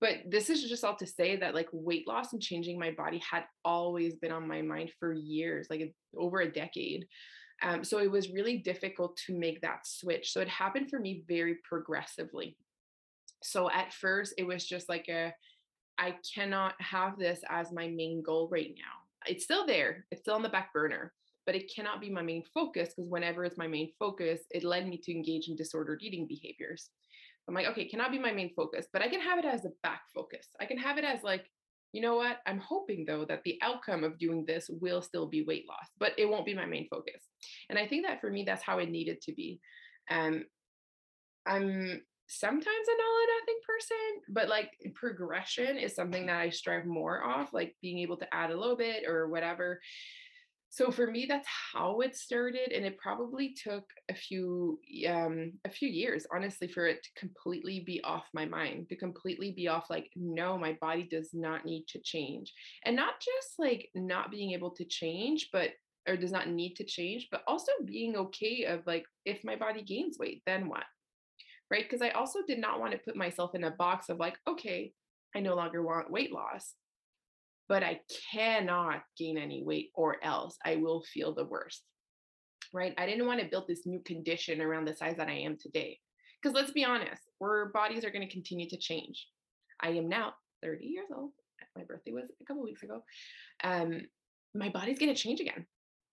But 0.00 0.18
this 0.28 0.50
is 0.50 0.68
just 0.68 0.82
all 0.82 0.96
to 0.96 1.06
say 1.06 1.36
that 1.36 1.54
like 1.54 1.68
weight 1.72 2.08
loss 2.08 2.32
and 2.32 2.42
changing 2.42 2.78
my 2.78 2.90
body 2.90 3.22
had 3.28 3.44
always 3.64 4.16
been 4.16 4.32
on 4.32 4.48
my 4.48 4.60
mind 4.60 4.90
for 4.98 5.12
years, 5.12 5.68
like 5.70 5.94
over 6.16 6.40
a 6.40 6.50
decade. 6.50 7.06
Um, 7.62 7.84
so 7.84 7.98
it 7.98 8.10
was 8.10 8.32
really 8.32 8.58
difficult 8.58 9.16
to 9.26 9.38
make 9.38 9.60
that 9.60 9.86
switch. 9.86 10.32
So 10.32 10.40
it 10.40 10.48
happened 10.48 10.90
for 10.90 10.98
me 10.98 11.22
very 11.28 11.58
progressively. 11.62 12.56
So 13.44 13.70
at 13.70 13.92
first, 13.92 14.34
it 14.38 14.44
was 14.44 14.66
just 14.66 14.88
like 14.88 15.06
a, 15.08 15.32
I 16.02 16.16
cannot 16.34 16.74
have 16.80 17.18
this 17.18 17.40
as 17.48 17.72
my 17.72 17.86
main 17.88 18.22
goal 18.22 18.48
right 18.50 18.74
now 18.76 19.02
it's 19.26 19.44
still 19.44 19.66
there, 19.66 20.04
it's 20.10 20.22
still 20.22 20.34
on 20.34 20.42
the 20.42 20.48
back 20.48 20.72
burner, 20.72 21.12
but 21.46 21.54
it 21.54 21.72
cannot 21.74 22.00
be 22.00 22.10
my 22.10 22.22
main 22.22 22.42
focus 22.54 22.90
because 22.90 23.10
whenever 23.10 23.44
it's 23.44 23.58
my 23.58 23.66
main 23.66 23.90
focus, 23.98 24.40
it 24.50 24.64
led 24.64 24.88
me 24.88 24.98
to 25.02 25.12
engage 25.12 25.48
in 25.48 25.56
disordered 25.56 26.02
eating 26.02 26.26
behaviors. 26.26 26.90
I'm 27.48 27.54
like, 27.54 27.66
okay, 27.66 27.88
cannot 27.88 28.12
be 28.12 28.18
my 28.18 28.32
main 28.32 28.52
focus, 28.54 28.86
but 28.92 29.02
I 29.02 29.08
can 29.08 29.20
have 29.20 29.38
it 29.38 29.44
as 29.44 29.64
a 29.64 29.72
back 29.82 30.02
focus. 30.14 30.46
I 30.60 30.66
can 30.66 30.78
have 30.78 30.98
it 30.98 31.04
as 31.04 31.22
like, 31.22 31.46
you 31.92 32.00
know 32.00 32.14
what? 32.14 32.38
I'm 32.46 32.58
hoping 32.58 33.04
though 33.06 33.24
that 33.26 33.42
the 33.44 33.58
outcome 33.62 34.04
of 34.04 34.18
doing 34.18 34.44
this 34.46 34.70
will 34.80 35.02
still 35.02 35.26
be 35.26 35.44
weight 35.44 35.64
loss, 35.68 35.88
but 35.98 36.12
it 36.16 36.28
won't 36.28 36.46
be 36.46 36.54
my 36.54 36.66
main 36.66 36.88
focus. 36.88 37.22
And 37.68 37.78
I 37.78 37.86
think 37.86 38.06
that 38.06 38.20
for 38.20 38.30
me, 38.30 38.44
that's 38.44 38.62
how 38.62 38.78
it 38.78 38.90
needed 38.90 39.20
to 39.22 39.34
be. 39.34 39.60
Um, 40.10 40.44
I'm 41.44 42.00
sometimes 42.38 42.66
a 42.66 42.92
all 42.92 43.18
or 43.18 43.26
nothing 43.40 43.60
person, 43.66 44.22
but 44.30 44.48
like 44.48 44.70
progression 44.94 45.76
is 45.76 45.94
something 45.94 46.26
that 46.26 46.40
I 46.40 46.50
strive 46.50 46.86
more 46.86 47.22
off, 47.22 47.52
like 47.52 47.76
being 47.82 47.98
able 47.98 48.16
to 48.18 48.34
add 48.34 48.50
a 48.50 48.58
little 48.58 48.76
bit 48.76 49.04
or 49.06 49.28
whatever. 49.28 49.80
So 50.70 50.90
for 50.90 51.06
me, 51.06 51.26
that's 51.28 51.46
how 51.74 52.00
it 52.00 52.16
started, 52.16 52.72
and 52.72 52.86
it 52.86 52.96
probably 52.96 53.52
took 53.52 53.84
a 54.10 54.14
few 54.14 54.80
um, 55.06 55.52
a 55.66 55.70
few 55.70 55.90
years, 55.90 56.26
honestly, 56.34 56.66
for 56.66 56.86
it 56.86 57.02
to 57.02 57.20
completely 57.20 57.80
be 57.80 58.02
off 58.02 58.24
my 58.32 58.46
mind, 58.46 58.88
to 58.88 58.96
completely 58.96 59.52
be 59.52 59.68
off. 59.68 59.90
Like, 59.90 60.08
no, 60.16 60.56
my 60.56 60.78
body 60.80 61.02
does 61.02 61.30
not 61.34 61.66
need 61.66 61.84
to 61.88 62.00
change, 62.02 62.54
and 62.86 62.96
not 62.96 63.20
just 63.20 63.58
like 63.58 63.90
not 63.94 64.30
being 64.30 64.52
able 64.52 64.70
to 64.70 64.84
change, 64.86 65.50
but 65.52 65.72
or 66.08 66.16
does 66.16 66.32
not 66.32 66.48
need 66.48 66.74
to 66.76 66.84
change, 66.84 67.28
but 67.30 67.42
also 67.46 67.70
being 67.84 68.16
okay 68.16 68.64
of 68.64 68.80
like 68.86 69.04
if 69.26 69.44
my 69.44 69.56
body 69.56 69.82
gains 69.82 70.16
weight, 70.18 70.42
then 70.46 70.70
what? 70.70 70.84
Right? 71.72 71.88
Because 71.88 72.02
I 72.02 72.10
also 72.10 72.40
did 72.46 72.58
not 72.58 72.78
want 72.78 72.92
to 72.92 72.98
put 72.98 73.16
myself 73.16 73.54
in 73.54 73.64
a 73.64 73.70
box 73.70 74.10
of 74.10 74.18
like, 74.18 74.36
okay, 74.46 74.92
I 75.34 75.40
no 75.40 75.56
longer 75.56 75.82
want 75.82 76.10
weight 76.10 76.30
loss, 76.30 76.74
but 77.66 77.82
I 77.82 78.00
cannot 78.30 79.00
gain 79.18 79.38
any 79.38 79.62
weight 79.64 79.90
or 79.94 80.22
else 80.22 80.58
I 80.66 80.76
will 80.76 81.02
feel 81.02 81.34
the 81.34 81.46
worst, 81.46 81.82
right? 82.74 82.92
I 82.98 83.06
didn't 83.06 83.26
want 83.26 83.40
to 83.40 83.48
build 83.48 83.64
this 83.66 83.86
new 83.86 84.00
condition 84.04 84.60
around 84.60 84.84
the 84.84 84.94
size 84.94 85.16
that 85.16 85.28
I 85.28 85.38
am 85.38 85.56
today. 85.58 85.98
Because 86.42 86.54
let's 86.54 86.72
be 86.72 86.84
honest, 86.84 87.22
our 87.42 87.70
bodies 87.72 88.04
are 88.04 88.10
going 88.10 88.26
to 88.26 88.32
continue 88.32 88.68
to 88.68 88.76
change. 88.76 89.26
I 89.80 89.90
am 89.90 90.10
now 90.10 90.34
30 90.62 90.84
years 90.84 91.08
old. 91.16 91.30
My 91.74 91.84
birthday 91.84 92.12
was 92.12 92.30
a 92.42 92.44
couple 92.44 92.62
weeks 92.62 92.82
ago. 92.82 93.02
Um, 93.64 94.02
my 94.54 94.68
body's 94.68 94.98
going 94.98 95.14
to 95.14 95.18
change 95.18 95.40
again. 95.40 95.64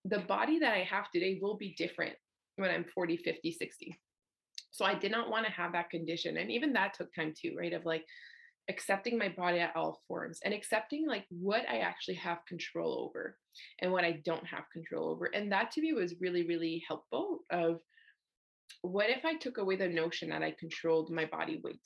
The 0.06 0.20
body 0.20 0.60
that 0.60 0.74
I 0.74 0.84
have 0.84 1.12
today 1.12 1.38
will 1.42 1.58
be 1.58 1.76
different 1.78 2.16
when 2.56 2.70
I'm 2.70 2.86
40, 2.96 3.18
50, 3.18 3.52
60 3.52 4.00
so 4.72 4.86
I 4.86 4.96
did 4.96 5.12
not 5.12 5.30
want 5.30 5.46
to 5.46 5.52
have 5.52 5.74
that 5.74 5.90
condition. 5.90 6.38
And 6.38 6.52
even 6.52 6.74
that 6.74 6.94
took 6.94 7.14
time 7.14 7.34
too, 7.40 7.56
right? 7.58 7.74
Of 7.74 7.86
like 7.86 8.06
accepting 8.70 9.18
my 9.18 9.30
body 9.30 9.60
at 9.60 9.76
all 9.76 10.02
forms 10.08 10.40
and 10.46 10.54
accepting 10.54 11.08
like 11.08 11.26
what 11.30 11.68
I 11.68 11.80
actually 11.80 12.16
have 12.16 12.46
control 12.48 13.10
over 13.10 13.36
and 13.82 13.92
what 13.92 14.04
I 14.04 14.22
don't 14.24 14.46
have 14.46 14.64
control 14.72 15.10
over. 15.10 15.26
And 15.26 15.52
that 15.52 15.72
to 15.72 15.82
me 15.82 15.94
was 15.94 16.16
really, 16.22 16.46
really 16.46 16.84
helpful 16.88 17.40
of 17.52 17.80
what 18.82 19.10
if 19.10 19.26
I 19.26 19.36
took 19.36 19.58
away 19.58 19.76
the 19.76 19.88
notion 19.88 20.30
that 20.30 20.44
I 20.44 20.56
controlled 20.60 21.12
my 21.12 21.26
body 21.26 21.60
weight? 21.64 21.82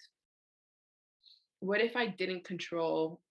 What 1.61 1.79
if 1.79 1.95
I 1.95 2.07
didn't 2.07 2.43
control 2.43 3.21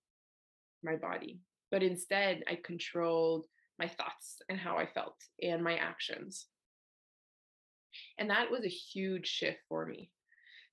my 0.82 0.97
body, 0.97 1.40
but 1.71 1.82
instead 1.82 2.42
I 2.49 2.59
controlled 2.64 3.47
my 3.78 3.87
thoughts 3.87 4.38
and 4.49 4.59
how 4.59 4.78
I 4.78 4.87
felt 4.87 5.16
and 5.42 5.62
my 5.62 5.76
actions? 5.76 6.47
And 8.18 8.30
that 8.30 8.50
was 8.50 8.64
a 8.64 8.68
huge 8.68 9.26
shift 9.26 9.58
for 9.68 9.87
me. 9.87 10.11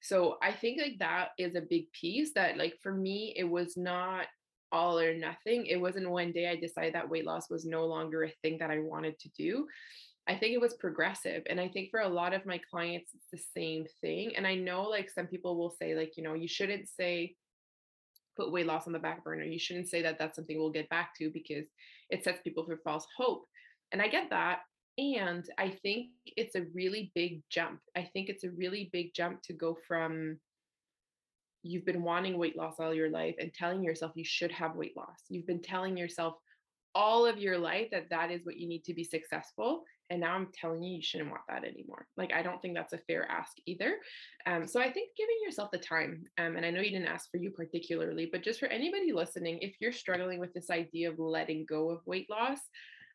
So 0.01 0.38
I 0.41 0.53
think 0.53 0.79
like 0.81 0.97
that 0.99 1.29
is 1.38 1.55
a 1.55 1.61
big 1.61 1.91
piece 1.91 2.31
that 2.33 2.57
like 2.57 2.75
for 2.81 2.93
me, 2.93 3.33
it 3.35 3.43
was 3.43 3.75
not 3.75 4.25
all 4.71 4.99
or 4.99 5.13
nothing. 5.13 5.65
It 5.65 5.81
wasn't 5.81 6.09
one 6.09 6.31
day 6.31 6.47
I 6.47 6.55
decided 6.55 6.93
that 6.95 7.09
weight 7.09 7.25
loss 7.25 7.49
was 7.49 7.65
no 7.65 7.85
longer 7.85 8.23
a 8.23 8.33
thing 8.41 8.57
that 8.59 8.71
I 8.71 8.79
wanted 8.79 9.19
to 9.19 9.29
do. 9.38 9.67
I 10.27 10.35
think 10.35 10.53
it 10.53 10.61
was 10.61 10.75
progressive. 10.75 11.43
And 11.49 11.59
I 11.59 11.67
think 11.67 11.89
for 11.89 12.01
a 12.01 12.07
lot 12.07 12.33
of 12.33 12.45
my 12.45 12.61
clients, 12.69 13.11
it's 13.13 13.31
the 13.31 13.59
same 13.59 13.85
thing. 13.99 14.35
And 14.35 14.45
I 14.45 14.55
know 14.55 14.83
like 14.83 15.09
some 15.09 15.25
people 15.25 15.57
will 15.57 15.71
say, 15.71 15.95
like, 15.95 16.13
you 16.17 16.23
know, 16.23 16.35
you 16.35 16.47
shouldn't 16.47 16.88
say, 16.88 17.35
put 18.39 18.51
weight 18.51 18.65
loss 18.65 18.88
on 18.88 18.93
the 18.93 18.99
back 18.99 19.23
burner. 19.23 19.43
You 19.43 19.59
shouldn't 19.59 19.89
say 19.89 20.01
that 20.03 20.17
that's 20.17 20.35
something 20.35 20.57
we'll 20.57 20.69
get 20.69 20.89
back 20.89 21.13
to 21.17 21.29
because 21.29 21.65
it 22.09 22.23
sets 22.23 22.39
people 22.41 22.65
for 22.65 22.77
false 22.83 23.05
hope. 23.17 23.43
And 23.91 24.01
I 24.01 24.07
get 24.07 24.29
that. 24.29 24.59
And 25.00 25.50
I 25.58 25.70
think 25.70 26.08
it's 26.25 26.56
a 26.56 26.65
really 26.74 27.12
big 27.15 27.41
jump. 27.50 27.79
I 27.96 28.03
think 28.03 28.27
it's 28.27 28.44
a 28.44 28.51
really 28.51 28.89
big 28.91 29.13
jump 29.13 29.41
to 29.44 29.53
go 29.53 29.77
from 29.88 30.38
you've 31.63 31.86
been 31.86 32.03
wanting 32.03 32.38
weight 32.38 32.58
loss 32.58 32.75
all 32.79 32.94
your 32.94 33.10
life 33.10 33.36
and 33.39 33.53
telling 33.53 33.84
yourself 33.84 34.12
you 34.15 34.25
should 34.25 34.51
have 34.51 34.75
weight 34.75 34.96
loss. 34.96 35.20
You've 35.29 35.48
been 35.48 35.62
telling 35.62 35.98
yourself 35.98 36.36
all 36.96 37.25
of 37.25 37.38
your 37.38 37.58
life 37.58 37.88
that 37.91 38.10
that 38.10 38.32
is 38.32 38.46
what 38.46 38.58
you 38.58 38.68
need 38.68 38.84
to 38.86 38.94
be 38.94 39.03
successful. 39.03 39.84
And 40.10 40.22
now 40.22 40.34
I'm 40.34 40.48
telling 40.53 40.82
you, 40.82 40.96
you 40.96 41.03
shouldn't 41.03 41.29
want 41.29 41.44
that 41.48 41.63
anymore. 41.63 42.08
Like, 42.18 42.34
I 42.34 42.41
don't 42.41 42.60
think 42.62 42.75
that's 42.75 42.94
a 42.94 42.98
fair 42.98 43.29
ask 43.29 43.51
either. 43.68 43.98
Um, 44.48 44.65
so 44.65 44.79
I 44.79 44.91
think 44.91 45.12
giving 45.15 45.36
yourself 45.46 45.70
the 45.72 45.77
time, 45.77 46.24
um, 46.39 46.56
and 46.56 46.65
I 46.65 46.72
know 46.72 46.82
you 46.82 46.89
didn't 46.89 47.08
ask 47.08 47.29
for 47.29 47.38
you 47.38 47.51
particularly, 47.51 48.27
but 48.32 48.44
just 48.44 48.60
for 48.60 48.65
anybody 48.68 49.13
listening, 49.13 49.60
if 49.62 49.75
you're 49.79 49.91
struggling 49.91 50.39
with 50.39 50.53
this 50.53 50.72
idea 50.72 51.12
of 51.12 51.20
letting 51.20 51.65
go 51.70 51.91
of 51.91 52.00
weight 52.08 52.27
loss, 52.27 52.58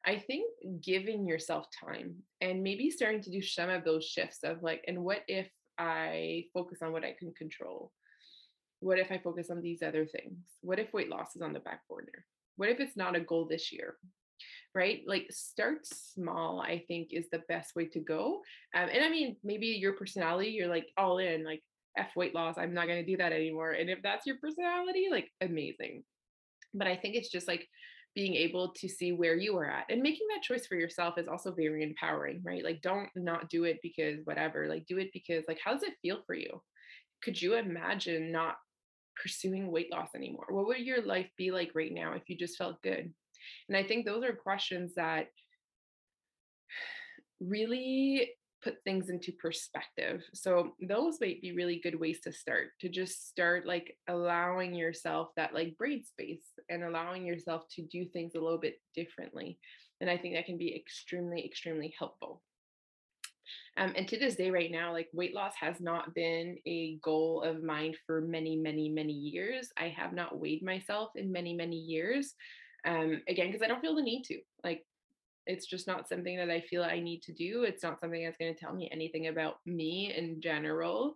I 0.06 0.18
think 0.18 0.44
giving 0.82 1.26
yourself 1.26 1.66
time 1.82 2.16
and 2.40 2.62
maybe 2.62 2.90
starting 2.90 3.22
to 3.22 3.30
do 3.30 3.40
some 3.40 3.70
of 3.70 3.84
those 3.84 4.04
shifts 4.04 4.40
of 4.44 4.62
like, 4.62 4.84
and 4.86 5.02
what 5.02 5.22
if 5.28 5.48
I 5.78 6.44
focus 6.52 6.78
on 6.82 6.92
what 6.92 7.04
I 7.04 7.14
can 7.18 7.32
control? 7.32 7.90
What 8.80 8.98
if 8.98 9.10
I 9.10 9.18
focus 9.18 9.48
on 9.50 9.62
these 9.62 9.82
other 9.82 10.04
things? 10.04 10.36
What 10.60 10.78
if 10.78 10.92
weight 10.92 11.08
loss 11.08 11.34
is 11.34 11.42
on 11.42 11.54
the 11.54 11.60
back 11.60 11.80
burner? 11.88 12.26
What 12.56 12.68
if 12.68 12.80
it's 12.80 12.96
not 12.96 13.16
a 13.16 13.20
goal 13.20 13.46
this 13.48 13.72
year? 13.72 13.96
Right? 14.74 15.02
Like 15.06 15.26
start 15.30 15.86
small, 15.86 16.60
I 16.60 16.84
think 16.86 17.08
is 17.12 17.30
the 17.30 17.42
best 17.48 17.74
way 17.74 17.86
to 17.86 18.00
go. 18.00 18.42
Um, 18.74 18.88
and 18.92 19.04
I 19.04 19.08
mean, 19.08 19.36
maybe 19.42 19.68
your 19.68 19.94
personality, 19.94 20.50
you're 20.50 20.68
like 20.68 20.88
all 20.98 21.18
in, 21.18 21.44
like 21.44 21.62
F 21.96 22.10
weight 22.14 22.34
loss, 22.34 22.58
I'm 22.58 22.74
not 22.74 22.88
going 22.88 23.02
to 23.02 23.10
do 23.10 23.16
that 23.16 23.32
anymore. 23.32 23.70
And 23.70 23.88
if 23.88 24.02
that's 24.02 24.26
your 24.26 24.36
personality, 24.36 25.06
like 25.10 25.30
amazing. 25.40 26.04
But 26.74 26.88
I 26.88 26.96
think 26.96 27.14
it's 27.14 27.30
just 27.30 27.48
like 27.48 27.68
being 28.14 28.34
able 28.34 28.72
to 28.76 28.88
see 28.88 29.12
where 29.12 29.36
you 29.36 29.56
are 29.56 29.68
at 29.68 29.86
and 29.90 30.00
making 30.00 30.26
that 30.28 30.42
choice 30.42 30.66
for 30.66 30.76
yourself 30.76 31.18
is 31.18 31.28
also 31.28 31.52
very 31.52 31.82
empowering 31.82 32.40
right? 32.44 32.64
Like 32.64 32.82
don't 32.82 33.08
not 33.16 33.50
do 33.50 33.64
it 33.64 33.78
because 33.82 34.20
whatever 34.24 34.68
like 34.68 34.86
do 34.86 34.98
it 34.98 35.10
because 35.12 35.44
like 35.48 35.58
how 35.62 35.72
does 35.72 35.82
it 35.82 35.94
feel 36.02 36.22
for 36.26 36.34
you? 36.34 36.62
Could 37.22 37.40
you 37.40 37.54
imagine 37.54 38.30
not 38.30 38.56
pursuing 39.20 39.70
weight 39.70 39.90
loss 39.90 40.10
anymore? 40.14 40.46
What 40.50 40.66
would 40.66 40.80
your 40.80 41.02
life 41.04 41.28
be 41.36 41.50
like 41.50 41.70
right 41.74 41.92
now 41.92 42.12
if 42.12 42.22
you 42.28 42.36
just 42.36 42.56
felt 42.56 42.82
good? 42.82 43.12
And 43.68 43.76
i 43.76 43.82
think 43.82 44.04
those 44.04 44.24
are 44.24 44.32
questions 44.32 44.94
that 44.96 45.26
really 47.40 48.30
put 48.64 48.82
things 48.82 49.10
into 49.10 49.30
perspective. 49.32 50.24
So 50.32 50.72
those 50.80 51.18
might 51.20 51.42
be 51.42 51.52
really 51.52 51.80
good 51.82 52.00
ways 52.00 52.20
to 52.20 52.32
start 52.32 52.68
to 52.80 52.88
just 52.88 53.28
start 53.28 53.66
like 53.66 53.96
allowing 54.08 54.74
yourself 54.74 55.28
that 55.36 55.54
like 55.54 55.76
brain 55.76 56.02
space 56.02 56.46
and 56.70 56.82
allowing 56.82 57.26
yourself 57.26 57.64
to 57.76 57.82
do 57.82 58.06
things 58.06 58.32
a 58.34 58.40
little 58.40 58.58
bit 58.58 58.80
differently. 58.94 59.58
And 60.00 60.08
I 60.08 60.16
think 60.16 60.34
that 60.34 60.46
can 60.46 60.58
be 60.58 60.74
extremely, 60.74 61.44
extremely 61.44 61.94
helpful. 61.98 62.42
Um, 63.76 63.92
and 63.96 64.08
to 64.08 64.18
this 64.18 64.36
day, 64.36 64.50
right 64.50 64.70
now, 64.70 64.92
like 64.92 65.08
weight 65.12 65.34
loss 65.34 65.52
has 65.60 65.80
not 65.80 66.14
been 66.14 66.56
a 66.66 66.98
goal 67.02 67.42
of 67.42 67.62
mine 67.62 67.94
for 68.06 68.20
many, 68.22 68.56
many, 68.56 68.88
many 68.88 69.12
years. 69.12 69.68
I 69.78 69.88
have 69.88 70.12
not 70.12 70.38
weighed 70.38 70.62
myself 70.62 71.10
in 71.16 71.30
many, 71.30 71.54
many 71.54 71.76
years. 71.76 72.34
Um, 72.86 73.22
again, 73.28 73.48
because 73.48 73.62
I 73.62 73.66
don't 73.66 73.80
feel 73.80 73.96
the 73.96 74.02
need 74.02 74.22
to. 74.24 74.38
Like, 74.62 74.84
it's 75.46 75.66
just 75.66 75.86
not 75.86 76.08
something 76.08 76.36
that 76.36 76.50
I 76.50 76.60
feel 76.60 76.82
I 76.82 77.00
need 77.00 77.22
to 77.22 77.32
do. 77.32 77.64
It's 77.64 77.82
not 77.82 78.00
something 78.00 78.24
that's 78.24 78.36
going 78.36 78.54
to 78.54 78.60
tell 78.60 78.74
me 78.74 78.88
anything 78.92 79.28
about 79.28 79.56
me 79.66 80.12
in 80.16 80.40
general. 80.40 81.14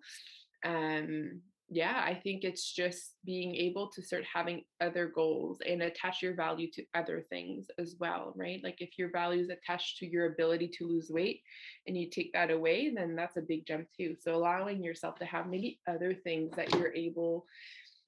Um, 0.64 1.40
yeah, 1.70 2.02
I 2.02 2.14
think 2.14 2.44
it's 2.44 2.72
just 2.72 3.14
being 3.26 3.54
able 3.54 3.90
to 3.90 4.02
start 4.02 4.24
having 4.32 4.64
other 4.80 5.06
goals 5.06 5.58
and 5.68 5.82
attach 5.82 6.22
your 6.22 6.34
value 6.34 6.70
to 6.72 6.84
other 6.94 7.26
things 7.28 7.66
as 7.78 7.96
well, 8.00 8.32
right? 8.36 8.60
Like 8.64 8.80
if 8.80 8.98
your 8.98 9.10
value 9.10 9.42
is 9.42 9.50
attached 9.50 9.98
to 9.98 10.06
your 10.06 10.32
ability 10.32 10.68
to 10.78 10.86
lose 10.86 11.10
weight 11.10 11.42
and 11.86 11.96
you 11.96 12.08
take 12.08 12.32
that 12.32 12.50
away, 12.50 12.90
then 12.94 13.14
that's 13.14 13.36
a 13.36 13.42
big 13.42 13.66
jump 13.66 13.86
too. 13.94 14.16
So 14.18 14.34
allowing 14.34 14.82
yourself 14.82 15.16
to 15.16 15.26
have 15.26 15.46
maybe 15.46 15.78
other 15.86 16.14
things 16.14 16.52
that 16.56 16.74
you're 16.74 16.94
able 16.94 17.44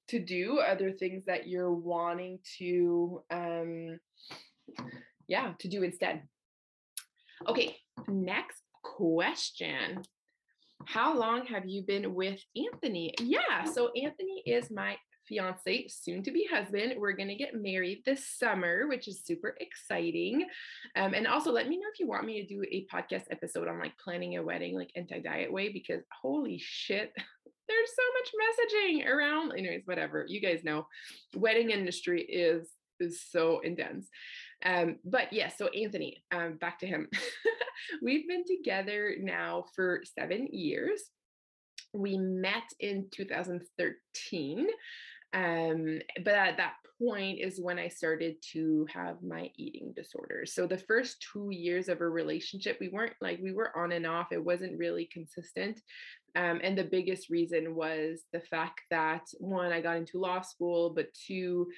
to 0.09 0.19
do, 0.19 0.61
other 0.61 0.91
things 0.91 1.25
that 1.27 1.47
you're 1.47 1.73
wanting 1.73 2.39
to 2.59 3.23
um 3.31 4.01
yeah, 5.31 5.55
to 5.61 5.69
do 5.69 5.83
instead. 5.83 6.23
Okay, 7.49 7.79
next 8.07 8.61
question 8.83 10.03
how 10.87 11.17
long 11.17 11.47
have 11.47 11.67
you 11.67 11.83
been 11.83 12.15
with 12.15 12.41
Anthony? 12.57 13.15
Yeah, 13.21 13.65
so 13.65 13.91
Anthony 13.93 14.43
is 14.47 14.71
my 14.71 14.97
fiance, 15.27 15.87
soon 15.89 16.23
to 16.23 16.33
be 16.33 16.49
husband. 16.51 16.95
We're 16.97 17.13
going 17.13 17.29
to 17.29 17.35
get 17.35 17.55
married 17.55 18.03
this 18.05 18.27
summer, 18.27 18.89
which 18.89 19.07
is 19.07 19.25
super 19.25 19.57
exciting. 19.61 20.47
Um, 20.97 21.15
and 21.15 21.27
also, 21.27 21.53
let 21.53 21.69
me 21.69 21.77
know 21.77 21.87
if 21.93 22.01
you 22.01 22.09
want 22.09 22.25
me 22.25 22.41
to 22.43 22.49
do 22.49 22.63
a 22.63 22.87
podcast 22.93 23.25
episode 23.31 23.69
on 23.69 23.79
like 23.79 23.97
planning 24.03 24.37
a 24.37 24.43
wedding, 24.43 24.75
like 24.75 24.91
anti 24.97 25.21
diet 25.21 25.53
way, 25.53 25.71
because 25.71 26.03
holy 26.23 26.59
shit. 26.63 27.13
There's 27.69 27.91
so 27.95 28.03
much 28.19 28.99
messaging 28.99 29.07
around. 29.07 29.53
Anyways, 29.53 29.83
whatever. 29.85 30.25
You 30.27 30.41
guys 30.41 30.65
know, 30.65 30.89
wedding 31.37 31.71
industry 31.71 32.23
is 32.23 32.69
is 32.99 33.23
so 33.23 33.61
intense. 33.61 34.09
Um, 34.65 34.97
but 35.05 35.33
yes, 35.33 35.55
yeah, 35.59 35.67
so 35.67 35.69
Anthony, 35.69 36.23
um, 36.33 36.57
back 36.61 36.79
to 36.81 36.87
him. 36.87 37.09
We've 38.03 38.29
been 38.29 38.45
together 38.45 39.15
now 39.21 39.65
for 39.75 40.03
seven 40.19 40.49
years. 40.53 41.03
We 41.95 42.19
met 42.19 42.65
in 42.79 43.09
2013. 43.13 44.69
Um, 45.33 46.01
but 46.25 46.35
at 46.35 46.57
that 46.57 46.75
point 47.01 47.39
is 47.41 47.61
when 47.61 47.79
I 47.79 47.89
started 47.89 48.37
to 48.53 48.87
have 48.93 49.23
my 49.23 49.51
eating 49.57 49.93
disorders. 49.97 50.55
So 50.55 50.67
the 50.67 50.79
first 50.79 51.25
two 51.33 51.49
years 51.51 51.89
of 51.89 52.01
a 52.01 52.09
relationship, 52.09 52.79
we 52.81 52.89
weren't 52.89 53.15
like 53.21 53.39
we 53.43 53.53
were 53.53 53.77
on 53.77 53.93
and 53.93 54.07
off. 54.07 54.33
It 54.33 54.45
wasn't 54.45 54.79
really 54.79 55.09
consistent. 55.13 55.81
Um, 56.37 56.61
and 56.63 56.77
the 56.77 56.85
biggest 56.85 57.31
reason 57.31 57.75
was 57.75 58.23
the 58.33 58.41
fact 58.41 58.83
that 58.91 59.23
one, 59.39 59.73
I 59.73 59.81
got 59.81 59.97
into 59.97 60.21
law 60.21 60.43
school, 60.43 60.91
but 60.95 61.07
two, 61.15 61.69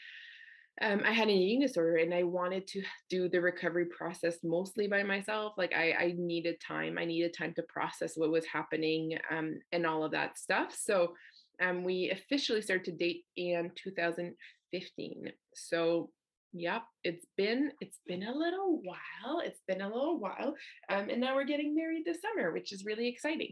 um, 0.81 1.03
I 1.05 1.13
had 1.13 1.29
an 1.29 1.35
eating 1.35 1.61
disorder 1.61 1.97
and 1.97 2.15
I 2.15 2.23
wanted 2.23 2.67
to 2.69 2.83
do 3.11 3.29
the 3.29 3.41
recovery 3.41 3.87
process 3.87 4.39
mostly 4.43 4.87
by 4.87 5.03
myself. 5.03 5.55
Like 5.57 5.73
I, 5.75 5.93
I 5.93 6.15
needed 6.17 6.61
time. 6.61 6.99
I 6.99 7.05
needed 7.05 7.35
time 7.37 7.53
to 7.55 7.63
process 7.65 8.17
what 8.17 8.31
was 8.31 8.47
happening 8.47 9.19
um, 9.31 9.61
and 9.73 9.87
all 9.87 10.05
of 10.05 10.13
that 10.13 10.39
stuff. 10.39 10.75
So 10.75 11.15
um, 11.61 11.85
we 11.85 12.11
officially 12.11 12.63
started 12.63 12.85
to 12.87 12.93
date 12.93 13.25
in 13.37 13.71
2015. 13.77 15.33
So 15.55 16.11
yep, 16.53 16.83
it's 17.05 17.27
been 17.37 17.73
it's 17.81 17.99
been 18.07 18.23
a 18.23 18.35
little 18.35 18.81
while. 18.83 19.41
It's 19.41 19.61
been 19.69 19.83
a 19.83 19.89
little 19.89 20.19
while, 20.19 20.55
um, 20.89 21.09
and 21.09 21.21
now 21.21 21.35
we're 21.35 21.45
getting 21.45 21.75
married 21.75 22.05
this 22.05 22.19
summer, 22.21 22.53
which 22.53 22.73
is 22.73 22.85
really 22.85 23.09
exciting. 23.09 23.51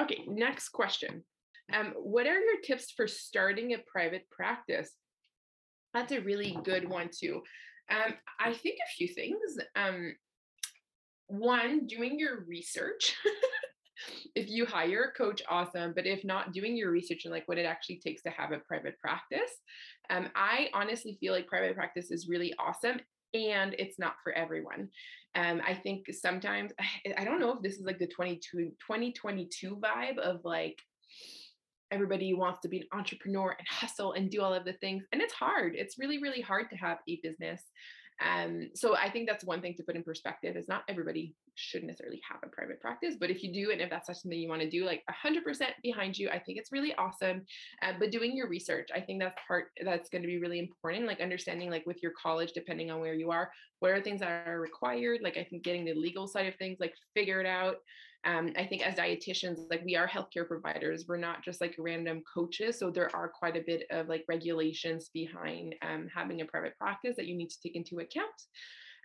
Okay, 0.00 0.24
next 0.26 0.70
question. 0.70 1.24
Um, 1.72 1.94
what 1.96 2.26
are 2.26 2.38
your 2.38 2.60
tips 2.62 2.92
for 2.96 3.06
starting 3.06 3.74
a 3.74 3.78
private 3.78 4.28
practice? 4.30 4.90
That's 5.94 6.12
a 6.12 6.20
really 6.20 6.56
good 6.64 6.88
one 6.88 7.10
too. 7.16 7.42
Um, 7.90 8.14
I 8.38 8.52
think 8.52 8.78
a 8.78 8.90
few 8.96 9.08
things. 9.08 9.58
Um, 9.74 10.14
one, 11.26 11.86
doing 11.86 12.18
your 12.18 12.44
research. 12.46 13.16
if 14.34 14.48
you 14.48 14.66
hire 14.66 15.12
a 15.14 15.18
coach, 15.18 15.42
awesome. 15.48 15.92
But 15.94 16.06
if 16.06 16.24
not, 16.24 16.52
doing 16.52 16.76
your 16.76 16.90
research 16.90 17.24
and 17.24 17.32
like 17.32 17.46
what 17.48 17.58
it 17.58 17.66
actually 17.66 18.00
takes 18.00 18.22
to 18.22 18.30
have 18.30 18.52
a 18.52 18.58
private 18.58 18.98
practice. 18.98 19.50
Um, 20.10 20.28
I 20.34 20.68
honestly 20.74 21.16
feel 21.20 21.32
like 21.32 21.46
private 21.46 21.74
practice 21.74 22.10
is 22.10 22.28
really 22.28 22.54
awesome 22.58 23.00
and 23.34 23.74
it's 23.78 23.98
not 23.98 24.14
for 24.22 24.32
everyone. 24.32 24.88
Um, 25.36 25.60
I 25.66 25.74
think 25.74 26.06
sometimes, 26.12 26.72
I 27.18 27.24
don't 27.24 27.40
know 27.40 27.52
if 27.52 27.62
this 27.62 27.74
is 27.74 27.84
like 27.84 27.98
the 27.98 28.06
22, 28.06 28.72
2022 28.80 29.76
vibe 29.76 30.18
of 30.18 30.40
like, 30.44 30.80
everybody 31.90 32.32
wants 32.34 32.60
to 32.60 32.68
be 32.68 32.78
an 32.78 32.86
entrepreneur 32.92 33.54
and 33.58 33.66
hustle 33.68 34.12
and 34.12 34.30
do 34.30 34.42
all 34.42 34.54
of 34.54 34.64
the 34.64 34.74
things 34.74 35.04
and 35.12 35.20
it's 35.20 35.34
hard. 35.34 35.74
It's 35.74 35.98
really 35.98 36.20
really 36.20 36.40
hard 36.40 36.70
to 36.70 36.76
have 36.76 36.98
a 37.08 37.20
business. 37.22 37.62
Um, 38.22 38.68
so 38.74 38.94
i 38.96 39.08
think 39.08 39.26
that's 39.26 39.46
one 39.46 39.62
thing 39.62 39.74
to 39.76 39.82
put 39.82 39.96
in 39.96 40.02
perspective 40.02 40.54
is 40.54 40.68
not 40.68 40.82
everybody 40.88 41.34
should 41.60 41.84
necessarily 41.84 42.20
have 42.28 42.40
a 42.44 42.48
private 42.48 42.80
practice 42.80 43.16
but 43.20 43.30
if 43.30 43.42
you 43.42 43.52
do 43.52 43.70
and 43.70 43.80
if 43.80 43.90
that's 43.90 44.06
something 44.06 44.38
you 44.38 44.48
want 44.48 44.62
to 44.62 44.70
do 44.70 44.84
like 44.84 45.02
100% 45.24 45.42
behind 45.82 46.16
you 46.16 46.28
i 46.30 46.38
think 46.38 46.58
it's 46.58 46.72
really 46.72 46.94
awesome 46.94 47.42
uh, 47.82 47.92
but 47.98 48.10
doing 48.10 48.36
your 48.36 48.48
research 48.48 48.88
i 48.94 49.00
think 49.00 49.20
that's 49.20 49.38
part 49.46 49.66
that's 49.84 50.08
going 50.08 50.22
to 50.22 50.28
be 50.28 50.38
really 50.38 50.58
important 50.58 51.06
like 51.06 51.20
understanding 51.20 51.70
like 51.70 51.86
with 51.86 52.02
your 52.02 52.12
college 52.20 52.52
depending 52.52 52.90
on 52.90 53.00
where 53.00 53.14
you 53.14 53.30
are 53.30 53.50
what 53.80 53.90
are 53.90 54.00
things 54.00 54.20
that 54.20 54.46
are 54.46 54.60
required 54.60 55.20
like 55.22 55.36
i 55.36 55.44
think 55.44 55.62
getting 55.62 55.84
the 55.84 55.94
legal 55.94 56.26
side 56.26 56.46
of 56.46 56.54
things 56.56 56.78
like 56.80 56.94
figure 57.14 57.40
it 57.40 57.46
out 57.46 57.76
um, 58.24 58.52
I 58.56 58.66
think 58.66 58.86
as 58.86 58.96
dietitians, 58.96 59.60
like 59.70 59.82
we 59.84 59.96
are 59.96 60.06
healthcare 60.06 60.46
providers, 60.46 61.06
we're 61.08 61.16
not 61.16 61.42
just 61.42 61.60
like 61.60 61.74
random 61.78 62.22
coaches. 62.32 62.78
So 62.78 62.90
there 62.90 63.14
are 63.16 63.28
quite 63.30 63.56
a 63.56 63.64
bit 63.66 63.84
of 63.90 64.08
like 64.08 64.24
regulations 64.28 65.10
behind 65.14 65.74
um, 65.80 66.06
having 66.14 66.42
a 66.42 66.44
private 66.44 66.76
practice 66.76 67.16
that 67.16 67.26
you 67.26 67.34
need 67.34 67.48
to 67.48 67.60
take 67.62 67.76
into 67.76 68.00
account. 68.00 68.28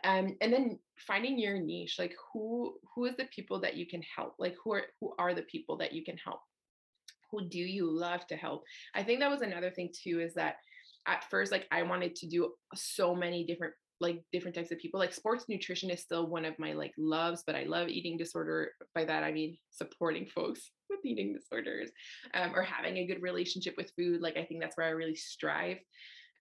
Um, 0.05 0.37
and 0.39 0.53
then 0.53 0.79
finding 0.97 1.39
your 1.39 1.57
niche, 1.57 1.95
like 1.97 2.15
who 2.31 2.75
who 2.93 3.05
is 3.05 3.15
the 3.17 3.27
people 3.35 3.59
that 3.61 3.75
you 3.75 3.87
can 3.87 4.03
help? 4.15 4.35
Like 4.39 4.55
who 4.63 4.73
are 4.73 4.83
who 5.01 5.15
are 5.17 5.33
the 5.33 5.41
people 5.43 5.77
that 5.77 5.93
you 5.93 6.03
can 6.03 6.17
help? 6.17 6.39
Who 7.31 7.49
do 7.49 7.59
you 7.59 7.89
love 7.89 8.25
to 8.27 8.35
help? 8.35 8.63
I 8.93 9.03
think 9.03 9.19
that 9.19 9.31
was 9.31 9.41
another 9.41 9.71
thing 9.71 9.89
too, 9.91 10.19
is 10.19 10.35
that 10.35 10.57
at 11.07 11.23
first, 11.29 11.51
like 11.51 11.67
I 11.71 11.83
wanted 11.83 12.15
to 12.17 12.27
do 12.27 12.53
so 12.75 13.15
many 13.15 13.45
different 13.45 13.73
like 14.01 14.21
different 14.33 14.55
types 14.55 14.71
of 14.71 14.77
people 14.79 14.99
like 14.99 15.13
sports 15.13 15.45
nutrition 15.47 15.89
is 15.89 16.01
still 16.01 16.27
one 16.27 16.43
of 16.43 16.57
my 16.59 16.73
like 16.73 16.91
loves 16.97 17.43
but 17.47 17.55
i 17.55 17.63
love 17.63 17.87
eating 17.87 18.17
disorder 18.17 18.71
by 18.93 19.05
that 19.05 19.23
i 19.23 19.31
mean 19.31 19.57
supporting 19.69 20.25
folks 20.25 20.71
with 20.89 20.99
eating 21.05 21.33
disorders 21.33 21.89
um, 22.33 22.51
or 22.53 22.61
having 22.61 22.97
a 22.97 23.05
good 23.05 23.21
relationship 23.21 23.73
with 23.77 23.91
food 23.97 24.21
like 24.21 24.35
i 24.35 24.43
think 24.43 24.61
that's 24.61 24.75
where 24.75 24.87
i 24.87 24.89
really 24.89 25.15
strive 25.15 25.77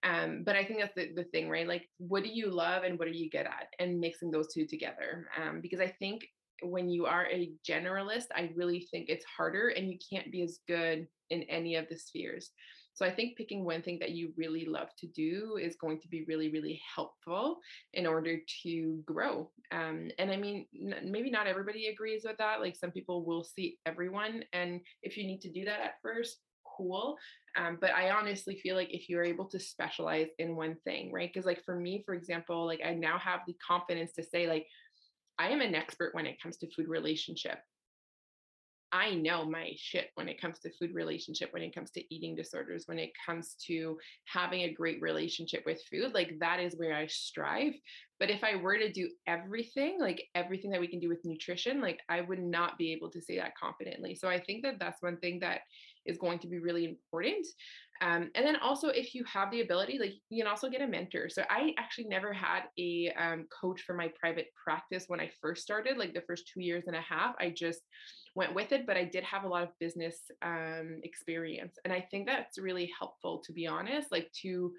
um, 0.04 0.42
but 0.44 0.56
i 0.56 0.64
think 0.64 0.80
that's 0.80 0.94
the, 0.94 1.12
the 1.14 1.24
thing 1.24 1.48
right 1.48 1.68
like 1.68 1.88
what 1.98 2.22
do 2.22 2.30
you 2.30 2.50
love 2.50 2.84
and 2.84 2.98
what 2.98 3.08
are 3.08 3.12
you 3.12 3.30
good 3.30 3.46
at 3.46 3.68
and 3.78 3.98
mixing 3.98 4.30
those 4.30 4.52
two 4.52 4.66
together 4.66 5.26
um, 5.42 5.60
because 5.60 5.80
i 5.80 5.86
think 5.86 6.26
when 6.62 6.88
you 6.88 7.04
are 7.06 7.26
a 7.26 7.52
generalist 7.68 8.26
i 8.34 8.50
really 8.54 8.86
think 8.90 9.08
it's 9.08 9.24
harder 9.24 9.68
and 9.68 9.90
you 9.90 9.98
can't 10.10 10.30
be 10.30 10.42
as 10.42 10.60
good 10.68 11.06
in 11.30 11.42
any 11.44 11.74
of 11.74 11.88
the 11.88 11.96
spheres 11.96 12.50
so 12.94 13.04
I 13.04 13.10
think 13.10 13.36
picking 13.36 13.64
one 13.64 13.82
thing 13.82 13.98
that 13.98 14.12
you 14.12 14.32
really 14.36 14.64
love 14.64 14.88
to 14.98 15.08
do 15.08 15.58
is 15.60 15.76
going 15.76 16.00
to 16.00 16.08
be 16.08 16.24
really, 16.28 16.48
really 16.48 16.80
helpful 16.94 17.58
in 17.92 18.06
order 18.06 18.38
to 18.62 19.02
grow. 19.04 19.50
Um, 19.72 20.10
and 20.18 20.30
I 20.30 20.36
mean, 20.36 20.66
n- 20.80 21.10
maybe 21.10 21.28
not 21.28 21.48
everybody 21.48 21.88
agrees 21.88 22.22
with 22.24 22.38
that. 22.38 22.60
Like 22.60 22.76
some 22.76 22.92
people 22.92 23.24
will 23.24 23.42
see 23.42 23.78
everyone. 23.84 24.44
And 24.52 24.80
if 25.02 25.16
you 25.16 25.26
need 25.26 25.40
to 25.40 25.50
do 25.50 25.64
that 25.64 25.80
at 25.80 25.94
first, 26.02 26.38
cool. 26.76 27.16
Um, 27.56 27.78
but 27.80 27.90
I 27.90 28.10
honestly 28.10 28.58
feel 28.62 28.76
like 28.76 28.92
if 28.92 29.08
you're 29.08 29.24
able 29.24 29.46
to 29.46 29.60
specialize 29.60 30.28
in 30.38 30.56
one 30.56 30.76
thing, 30.84 31.12
right? 31.12 31.30
Because 31.32 31.46
like 31.46 31.64
for 31.64 31.78
me, 31.78 32.02
for 32.04 32.14
example, 32.14 32.66
like 32.66 32.80
I 32.84 32.94
now 32.94 33.18
have 33.18 33.40
the 33.46 33.56
confidence 33.66 34.12
to 34.14 34.22
say, 34.24 34.48
like, 34.48 34.66
I 35.38 35.48
am 35.48 35.60
an 35.60 35.74
expert 35.74 36.14
when 36.14 36.26
it 36.26 36.40
comes 36.40 36.56
to 36.58 36.70
food 36.70 36.88
relationship. 36.88 37.58
I 38.94 39.10
know 39.12 39.44
my 39.44 39.72
shit 39.76 40.10
when 40.14 40.28
it 40.28 40.40
comes 40.40 40.60
to 40.60 40.70
food 40.78 40.94
relationship, 40.94 41.52
when 41.52 41.64
it 41.64 41.74
comes 41.74 41.90
to 41.92 42.14
eating 42.14 42.36
disorders, 42.36 42.84
when 42.86 43.00
it 43.00 43.10
comes 43.26 43.56
to 43.66 43.98
having 44.32 44.62
a 44.62 44.72
great 44.72 45.02
relationship 45.02 45.64
with 45.66 45.82
food. 45.90 46.14
Like 46.14 46.38
that 46.38 46.60
is 46.60 46.76
where 46.76 46.94
I 46.94 47.08
strive. 47.08 47.72
But 48.20 48.30
if 48.30 48.44
I 48.44 48.54
were 48.54 48.78
to 48.78 48.92
do 48.92 49.08
everything, 49.26 49.98
like 49.98 50.22
everything 50.36 50.70
that 50.70 50.80
we 50.80 50.86
can 50.86 51.00
do 51.00 51.08
with 51.08 51.24
nutrition, 51.24 51.80
like 51.80 51.98
I 52.08 52.20
would 52.20 52.38
not 52.38 52.78
be 52.78 52.92
able 52.92 53.10
to 53.10 53.20
say 53.20 53.36
that 53.38 53.56
confidently. 53.60 54.14
So 54.14 54.28
I 54.28 54.38
think 54.38 54.62
that 54.62 54.78
that's 54.78 55.02
one 55.02 55.16
thing 55.16 55.40
that 55.40 55.62
is 56.06 56.18
going 56.18 56.38
to 56.40 56.48
be 56.48 56.58
really 56.58 56.84
important. 56.84 57.46
Um, 58.02 58.30
and 58.34 58.44
then 58.44 58.56
also, 58.56 58.88
if 58.88 59.14
you 59.14 59.24
have 59.32 59.50
the 59.50 59.60
ability, 59.60 59.98
like 59.98 60.14
you 60.28 60.42
can 60.42 60.50
also 60.50 60.68
get 60.68 60.82
a 60.82 60.86
mentor. 60.86 61.28
So 61.28 61.42
I 61.48 61.74
actually 61.78 62.06
never 62.06 62.32
had 62.32 62.62
a 62.78 63.12
um, 63.18 63.46
coach 63.60 63.82
for 63.82 63.94
my 63.94 64.10
private 64.18 64.48
practice 64.62 65.04
when 65.06 65.20
I 65.20 65.30
first 65.40 65.62
started, 65.62 65.96
like 65.96 66.12
the 66.12 66.22
first 66.22 66.50
two 66.52 66.60
years 66.60 66.84
and 66.86 66.96
a 66.96 67.00
half. 67.00 67.34
I 67.38 67.50
just 67.50 67.80
went 68.34 68.54
with 68.54 68.72
it, 68.72 68.86
but 68.86 68.96
I 68.96 69.04
did 69.04 69.24
have 69.24 69.44
a 69.44 69.48
lot 69.48 69.62
of 69.62 69.68
business 69.78 70.16
um, 70.42 71.00
experience, 71.04 71.78
and 71.84 71.92
I 71.92 72.00
think 72.10 72.26
that's 72.26 72.58
really 72.58 72.90
helpful, 72.98 73.42
to 73.46 73.52
be 73.52 73.66
honest, 73.66 74.10
like 74.10 74.30
to 74.42 74.72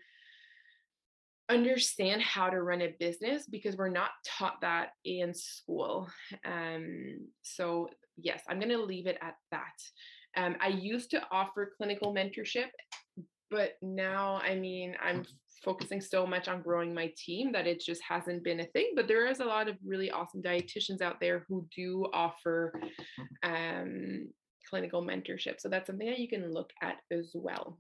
understand 1.49 2.21
how 2.21 2.49
to 2.49 2.61
run 2.61 2.81
a 2.81 2.95
business 2.99 3.45
because 3.47 3.77
we're 3.77 3.87
not 3.89 4.09
taught 4.25 4.59
that 4.61 4.89
in 5.03 5.33
school. 5.33 6.09
Um, 6.43 7.27
so 7.43 7.89
yes, 8.17 8.41
I'm 8.49 8.59
going 8.59 8.71
to 8.71 8.81
leave 8.81 9.07
it 9.07 9.17
at 9.21 9.35
that. 9.51 9.61
Um, 10.37 10.55
I 10.59 10.67
used 10.67 11.11
to 11.11 11.21
offer 11.31 11.73
clinical 11.77 12.13
mentorship, 12.13 12.67
but 13.51 13.73
now, 13.81 14.41
I 14.43 14.55
mean, 14.55 14.95
I'm 15.03 15.25
focusing 15.63 16.01
so 16.01 16.27
much 16.27 16.47
on 16.47 16.61
growing 16.61 16.93
my 16.93 17.11
team 17.17 17.51
that 17.51 17.67
it 17.67 17.79
just 17.79 18.01
hasn't 18.07 18.43
been 18.43 18.59
a 18.59 18.65
thing. 18.65 18.91
But 18.95 19.07
there 19.07 19.27
is 19.27 19.39
a 19.39 19.45
lot 19.45 19.67
of 19.67 19.77
really 19.85 20.11
awesome 20.11 20.41
dietitians 20.41 21.01
out 21.01 21.19
there 21.19 21.45
who 21.47 21.67
do 21.75 22.07
offer 22.13 22.79
um, 23.43 24.27
clinical 24.69 25.03
mentorship. 25.03 25.59
So 25.59 25.69
that's 25.69 25.87
something 25.87 26.07
that 26.07 26.19
you 26.19 26.27
can 26.27 26.51
look 26.51 26.71
at 26.81 26.97
as 27.11 27.31
well. 27.33 27.77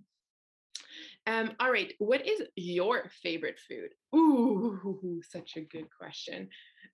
Um, 1.27 1.51
all 1.59 1.71
right, 1.71 1.93
what 1.99 2.27
is 2.27 2.41
your 2.55 3.09
favorite 3.23 3.59
food? 3.67 3.89
Ooh, 4.15 5.21
such 5.29 5.53
a 5.57 5.61
good 5.61 5.87
question. 5.97 6.49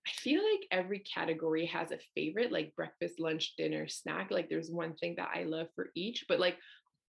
I 0.07 0.11
feel 0.11 0.41
like 0.41 0.67
every 0.71 0.99
category 0.99 1.65
has 1.67 1.91
a 1.91 1.99
favorite, 2.15 2.51
like 2.51 2.75
breakfast, 2.75 3.19
lunch, 3.19 3.53
dinner, 3.57 3.87
snack. 3.87 4.31
Like 4.31 4.49
there's 4.49 4.71
one 4.71 4.95
thing 4.95 5.15
that 5.17 5.29
I 5.33 5.43
love 5.43 5.67
for 5.75 5.91
each, 5.95 6.25
but 6.27 6.39
like 6.39 6.57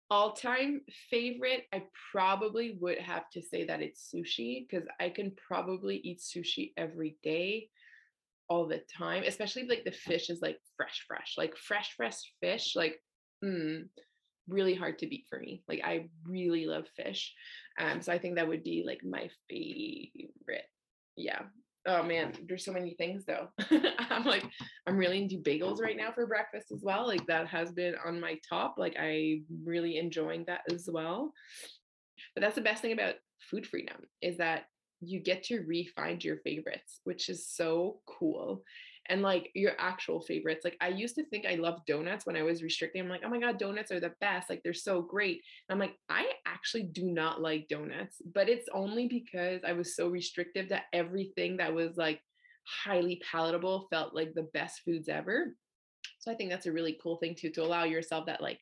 all 0.10 0.34
time 0.34 0.82
favorite, 1.10 1.64
I 1.74 1.84
probably 2.12 2.78
would 2.82 2.98
have 2.98 3.30
to 3.32 3.42
say 3.42 3.66
that 3.66 3.82
it's 3.82 4.14
sushi 4.14 4.68
because 4.68 4.86
I 5.00 5.10
can 5.10 5.32
probably 5.48 5.98
eat 5.98 6.20
sushi 6.20 6.74
every 6.76 7.18
day 7.24 7.70
all 8.50 8.68
the 8.68 8.82
time, 8.98 9.24
especially 9.26 9.66
like 9.68 9.86
the 9.86 9.92
fish 9.94 10.30
is 10.30 10.42
like 10.42 10.60
fresh, 10.76 11.06
fresh, 11.08 11.36
like 11.38 11.56
fresh, 11.56 11.94
fresh 11.96 12.18
fish. 12.42 12.76
Like, 12.76 13.02
mm, 13.44 13.88
really 14.50 14.76
hard 14.76 15.00
to 15.00 15.08
beat 15.08 15.26
for 15.30 15.40
me. 15.40 15.64
Like 15.70 15.80
I 15.86 16.10
really 16.28 16.66
love 16.66 16.86
fish. 16.98 17.34
Um, 17.80 18.02
so 18.02 18.12
I 18.12 18.20
think 18.20 18.36
that 18.36 18.50
would 18.50 18.64
be 18.64 18.84
like 18.86 19.02
my 19.06 19.30
favorite. 19.50 20.66
Yeah. 21.16 21.44
Oh 21.88 22.04
man, 22.04 22.34
there's 22.48 22.64
so 22.64 22.72
many 22.74 22.94
things 22.94 23.26
though. 23.26 23.48
I'm 24.10 24.26
like, 24.26 24.46
I'm 24.86 24.98
really 24.98 25.22
into 25.22 25.38
bagels 25.38 25.82
right 25.82 25.98
now 25.98 26.12
for 26.14 26.28
breakfast 26.28 26.72
as 26.72 26.84
well. 26.84 27.08
Like 27.08 27.26
that 27.28 27.48
has 27.48 27.72
been 27.72 27.96
on 28.06 28.20
my 28.20 28.38
top. 28.48 28.76
Like 28.78 28.96
I 29.00 29.42
really 29.64 29.98
enjoying 29.98 30.46
that 30.46 30.62
as 30.72 30.88
well. 30.92 31.34
But 32.36 32.42
that's 32.42 32.56
the 32.56 32.62
best 32.62 32.82
thing 32.82 32.92
about 32.92 33.16
food 33.50 33.66
freedom 33.66 33.98
is 34.22 34.38
that 34.38 34.66
you 35.02 35.20
get 35.20 35.44
to 35.46 35.62
refine 35.62 36.20
your 36.22 36.38
favorites, 36.38 37.00
which 37.04 37.30
is 37.30 37.48
so 37.48 38.02
cool 38.06 38.64
and 39.10 39.22
like 39.22 39.50
your 39.56 39.74
actual 39.80 40.22
favorites. 40.22 40.64
Like 40.64 40.78
I 40.80 40.90
used 40.90 41.16
to 41.16 41.26
think 41.26 41.46
I 41.46 41.56
loved 41.56 41.86
donuts 41.88 42.26
when 42.26 42.38
I 42.38 42.44
was 42.44 42.64
restricting. 42.64 43.02
I'm 43.02 43.10
like, 43.10 43.22
oh 43.26 43.30
my 43.30 43.40
God, 43.40 43.58
donuts 43.58 43.92
are 43.92 44.00
the 44.00 44.14
best. 44.22 44.50
Like 44.50 44.62
they're 44.64 44.74
so 44.74 45.02
great. 45.02 45.42
And 45.68 45.76
I'm 45.76 45.80
like, 45.80 45.98
I 46.10 46.30
actually 46.62 46.84
do 46.84 47.06
not 47.06 47.42
like 47.42 47.68
donuts, 47.68 48.22
but 48.34 48.48
it's 48.48 48.70
only 48.72 49.08
because 49.08 49.62
I 49.66 49.74
was 49.74 49.96
so 49.96 50.08
restrictive 50.08 50.70
that 50.70 50.84
everything 50.94 51.58
that 51.58 51.74
was 51.74 51.98
like 51.98 52.22
highly 52.66 53.20
palatable 53.30 53.88
felt 53.90 54.14
like 54.14 54.36
the 54.36 54.48
best 54.54 54.82
foods 54.86 55.10
ever. 55.10 55.56
So 56.20 56.32
I 56.32 56.36
think 56.36 56.52
that's 56.52 56.68
a 56.68 56.72
really 56.72 57.00
cool 57.02 57.18
thing 57.18 57.34
too, 57.34 57.50
to 57.52 57.64
allow 57.64 57.84
yourself 57.84 58.28
that 58.28 58.42
like 58.42 58.60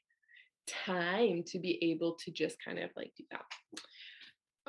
time 0.65 1.43
to 1.47 1.59
be 1.59 1.77
able 1.91 2.15
to 2.23 2.31
just 2.31 2.55
kind 2.63 2.79
of 2.79 2.89
like 2.95 3.11
do 3.17 3.25
that. 3.31 3.41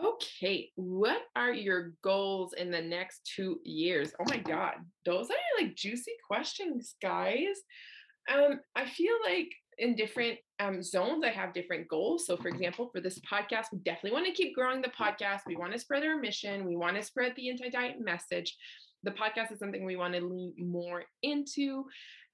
Okay, 0.03 0.71
what 0.75 1.23
are 1.37 1.53
your 1.53 1.93
goals 2.03 2.55
in 2.55 2.71
the 2.71 2.83
next 2.83 3.21
two 3.37 3.61
years? 3.65 4.13
Oh 4.19 4.25
my 4.27 4.39
God, 4.39 4.75
those 5.05 5.31
are 5.31 5.63
like 5.63 5.77
juicy 5.77 6.13
questions, 6.27 6.97
guys. 7.01 7.57
Um, 8.33 8.61
I 8.75 8.87
feel 8.87 9.15
like 9.25 9.53
in 9.79 9.95
different 9.95 10.39
um, 10.61 10.83
zones, 10.83 11.25
I 11.25 11.31
have 11.31 11.53
different 11.53 11.89
goals. 11.89 12.27
So, 12.27 12.37
for 12.37 12.49
example, 12.49 12.91
for 12.93 13.01
this 13.01 13.19
podcast, 13.21 13.67
we 13.73 13.79
definitely 13.79 14.13
want 14.13 14.27
to 14.27 14.33
keep 14.33 14.55
growing 14.55 14.83
the 14.83 14.89
podcast. 14.89 15.41
We 15.47 15.57
want 15.57 15.73
to 15.73 15.79
spread 15.79 16.05
our 16.05 16.19
mission. 16.19 16.65
We 16.67 16.77
want 16.77 16.97
to 16.97 17.03
spread 17.03 17.33
the 17.35 17.51
anti 17.51 17.71
diet 17.71 17.97
message 17.99 18.57
the 19.03 19.11
podcast 19.11 19.53
is 19.53 19.59
something 19.59 19.85
we 19.85 19.97
want 19.97 20.15
to 20.15 20.21
lean 20.21 20.55
more 20.59 21.05
into. 21.23 21.85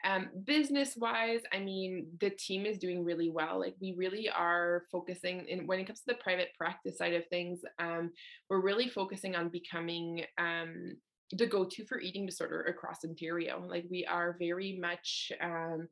Um, 0.05 0.29
business 0.45 0.95
wise, 0.97 1.41
I 1.53 1.59
mean, 1.59 2.07
the 2.21 2.31
team 2.31 2.67
is 2.67 2.79
doing 2.79 3.05
really 3.05 3.31
well. 3.31 3.59
Like 3.59 3.75
we 3.81 3.95
really 3.97 4.29
are 4.29 4.85
focusing 4.93 5.47
in 5.49 5.67
when 5.67 5.81
it 5.81 5.87
comes 5.87 6.01
to 6.01 6.07
the 6.09 6.23
private 6.23 6.49
practice 6.59 6.99
side 6.99 7.15
of 7.15 7.27
things, 7.29 7.61
um, 7.79 8.11
we're 8.51 8.61
really 8.61 8.89
focusing 8.89 9.35
on 9.35 9.49
becoming 9.49 10.25
um, 10.39 10.97
the 11.33 11.47
go-to 11.47 11.85
for 11.87 11.99
eating 11.99 12.27
disorder 12.27 12.63
across 12.63 13.05
Ontario. 13.05 13.65
Like 13.67 13.85
we 13.91 14.05
are 14.05 14.37
very 14.39 14.79
much 14.81 15.33
um, 15.41 15.89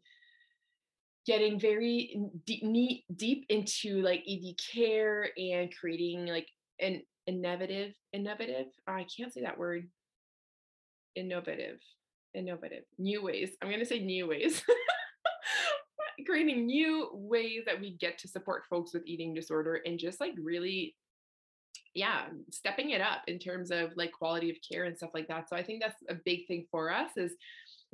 getting 1.26 1.58
very 1.58 2.20
deep, 2.46 3.04
deep 3.16 3.46
into 3.48 4.02
like 4.02 4.22
ED 4.28 4.56
care 4.72 5.30
and 5.38 5.74
creating 5.74 6.26
like 6.26 6.48
an 6.80 7.02
innovative, 7.26 7.94
innovative. 8.12 8.66
Uh, 8.88 8.92
I 8.92 9.06
can't 9.16 9.32
say 9.32 9.42
that 9.42 9.58
word 9.58 9.88
innovative, 11.14 11.78
innovative, 12.34 12.84
new 12.98 13.22
ways. 13.22 13.50
I'm 13.62 13.70
to 13.70 13.86
say 13.86 14.00
new 14.00 14.26
ways. 14.28 14.62
creating 16.26 16.66
new 16.66 17.10
ways 17.12 17.62
that 17.66 17.80
we 17.80 17.96
get 17.96 18.18
to 18.18 18.28
support 18.28 18.64
folks 18.68 18.94
with 18.94 19.06
eating 19.06 19.34
disorder 19.34 19.80
and 19.84 19.98
just 19.98 20.20
like 20.20 20.32
really 20.40 20.94
yeah 21.94 22.24
stepping 22.50 22.90
it 22.90 23.00
up 23.00 23.22
in 23.26 23.38
terms 23.38 23.70
of 23.70 23.90
like 23.96 24.12
quality 24.12 24.50
of 24.50 24.56
care 24.68 24.84
and 24.84 24.96
stuff 24.96 25.10
like 25.14 25.28
that 25.28 25.48
so 25.48 25.56
i 25.56 25.62
think 25.62 25.82
that's 25.82 26.02
a 26.08 26.14
big 26.24 26.46
thing 26.46 26.66
for 26.70 26.92
us 26.92 27.10
is 27.16 27.32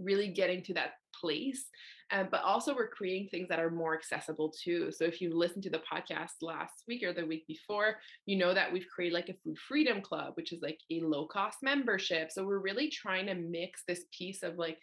really 0.03 0.29
getting 0.29 0.63
to 0.65 0.75
that 0.75 0.93
place. 1.21 1.67
Um, 2.13 2.29
but 2.31 2.43
also, 2.43 2.75
we're 2.75 2.89
creating 2.89 3.29
things 3.29 3.49
that 3.49 3.61
are 3.61 3.71
more 3.71 3.95
accessible 3.95 4.51
too. 4.51 4.91
So, 4.91 5.05
if 5.05 5.21
you 5.21 5.37
listened 5.37 5.63
to 5.65 5.71
the 5.71 5.83
podcast 5.91 6.43
last 6.43 6.83
week 6.89 7.05
or 7.05 7.13
the 7.13 7.25
week 7.25 7.47
before, 7.47 7.97
you 8.27 8.37
know 8.37 8.53
that 8.53 8.73
we've 8.73 8.87
created 8.93 9.15
like 9.15 9.29
a 9.29 9.37
food 9.45 9.57
freedom 9.69 10.03
club, 10.03 10.33
which 10.35 10.53
is 10.53 10.61
like 10.61 10.79
a 10.91 11.01
low 11.01 11.27
cost 11.27 11.59
membership. 11.63 12.33
So, 12.33 12.45
we're 12.45 12.59
really 12.59 12.89
trying 12.89 13.27
to 13.27 13.35
mix 13.35 13.83
this 13.87 14.05
piece 14.17 14.43
of 14.43 14.57
like 14.57 14.79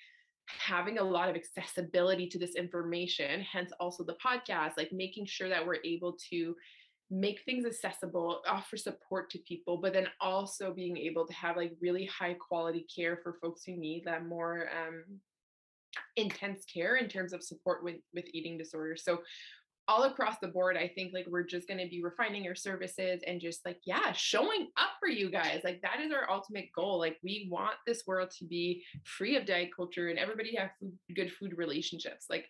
having 0.47 0.99
a 0.99 1.03
lot 1.03 1.29
of 1.29 1.35
accessibility 1.35 2.27
to 2.29 2.39
this 2.39 2.55
information, 2.55 3.41
hence 3.41 3.71
also 3.79 4.03
the 4.03 4.15
podcast, 4.25 4.77
like 4.77 4.91
making 4.93 5.25
sure 5.25 5.49
that 5.49 5.65
we're 5.65 5.83
able 5.83 6.15
to 6.29 6.55
make 7.09 7.41
things 7.45 7.65
accessible, 7.65 8.41
offer 8.47 8.77
support 8.77 9.29
to 9.29 9.39
people, 9.39 9.77
but 9.77 9.93
then 9.93 10.07
also 10.19 10.73
being 10.73 10.97
able 10.97 11.25
to 11.25 11.33
have 11.33 11.55
like 11.55 11.73
really 11.81 12.05
high 12.05 12.33
quality 12.33 12.85
care 12.93 13.19
for 13.23 13.37
folks 13.41 13.63
who 13.63 13.77
need 13.77 14.03
that 14.05 14.25
more 14.25 14.69
um, 14.77 15.03
intense 16.15 16.65
care 16.65 16.97
in 16.97 17.07
terms 17.07 17.33
of 17.33 17.43
support 17.43 17.83
with 17.83 17.97
with 18.13 18.25
eating 18.33 18.57
disorders. 18.57 19.03
So 19.03 19.19
all 19.89 20.03
across 20.03 20.35
the 20.41 20.49
board, 20.49 20.75
I 20.75 20.91
think 20.93 21.13
like 21.13 21.27
we're 21.27 21.43
just 21.43 21.67
going 21.67 21.79
to 21.79 21.89
be 21.89 22.03
refining 22.03 22.45
our 22.45 22.55
services 22.55 23.21
and 23.25 23.39
just 23.39 23.65
like, 23.65 23.79
yeah, 23.85 24.11
showing 24.11 24.67
up 24.77 24.89
for 24.99 25.07
you 25.07 25.31
guys. 25.31 25.61
Like 25.63 25.81
that 25.81 26.01
is 26.01 26.11
our 26.11 26.29
ultimate 26.29 26.69
goal. 26.75 26.99
Like 26.99 27.17
we 27.23 27.47
want 27.49 27.75
this 27.85 28.03
world 28.05 28.29
to 28.37 28.45
be 28.45 28.83
free 29.05 29.37
of 29.37 29.45
diet 29.45 29.69
culture 29.73 30.09
and 30.09 30.19
everybody 30.19 30.55
have 30.57 30.71
food, 30.79 30.97
good 31.15 31.31
food 31.31 31.53
relationships. 31.57 32.25
Like 32.29 32.49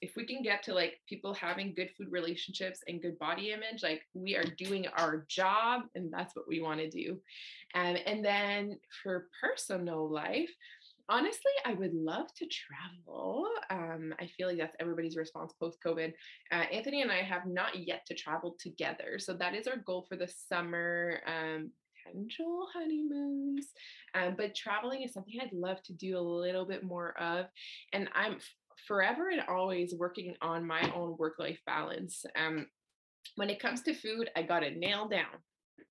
if 0.00 0.14
we 0.16 0.24
can 0.24 0.42
get 0.42 0.62
to 0.62 0.74
like 0.74 1.00
people 1.08 1.34
having 1.34 1.74
good 1.74 1.90
food 1.96 2.08
relationships 2.10 2.80
and 2.86 3.02
good 3.02 3.18
body 3.18 3.52
image 3.52 3.82
like 3.82 4.02
we 4.14 4.36
are 4.36 4.44
doing 4.56 4.86
our 4.96 5.24
job 5.28 5.82
and 5.94 6.12
that's 6.12 6.36
what 6.36 6.48
we 6.48 6.60
want 6.60 6.80
to 6.80 6.88
do 6.88 7.18
um, 7.74 7.96
and 8.06 8.24
then 8.24 8.78
for 9.02 9.28
personal 9.40 10.08
life 10.08 10.50
honestly 11.08 11.52
i 11.64 11.72
would 11.72 11.94
love 11.94 12.26
to 12.34 12.46
travel 12.46 13.48
um, 13.70 14.14
i 14.20 14.26
feel 14.26 14.48
like 14.48 14.58
that's 14.58 14.76
everybody's 14.78 15.16
response 15.16 15.52
post 15.58 15.78
covid 15.84 16.12
uh, 16.52 16.64
anthony 16.72 17.02
and 17.02 17.10
i 17.10 17.22
have 17.22 17.46
not 17.46 17.86
yet 17.86 18.04
to 18.06 18.14
travel 18.14 18.56
together 18.60 19.18
so 19.18 19.32
that 19.32 19.54
is 19.54 19.66
our 19.66 19.78
goal 19.78 20.04
for 20.08 20.16
the 20.16 20.28
summer 20.28 21.20
um, 21.26 21.70
potential 22.08 22.66
honeymoons. 22.72 23.68
Um, 24.14 24.34
but 24.36 24.54
traveling 24.54 25.02
is 25.02 25.12
something 25.12 25.34
I'd 25.40 25.52
love 25.52 25.82
to 25.84 25.92
do 25.92 26.18
a 26.18 26.20
little 26.20 26.64
bit 26.64 26.82
more 26.82 27.18
of. 27.20 27.46
And 27.92 28.08
I'm 28.14 28.38
forever 28.86 29.30
and 29.30 29.42
always 29.48 29.94
working 29.94 30.34
on 30.40 30.66
my 30.66 30.92
own 30.94 31.16
work 31.18 31.34
life 31.38 31.58
balance. 31.66 32.24
Um, 32.36 32.66
when 33.36 33.50
it 33.50 33.60
comes 33.60 33.82
to 33.82 33.94
food, 33.94 34.30
I 34.36 34.42
got 34.42 34.62
it 34.62 34.76
nailed 34.76 35.10
down. 35.10 35.26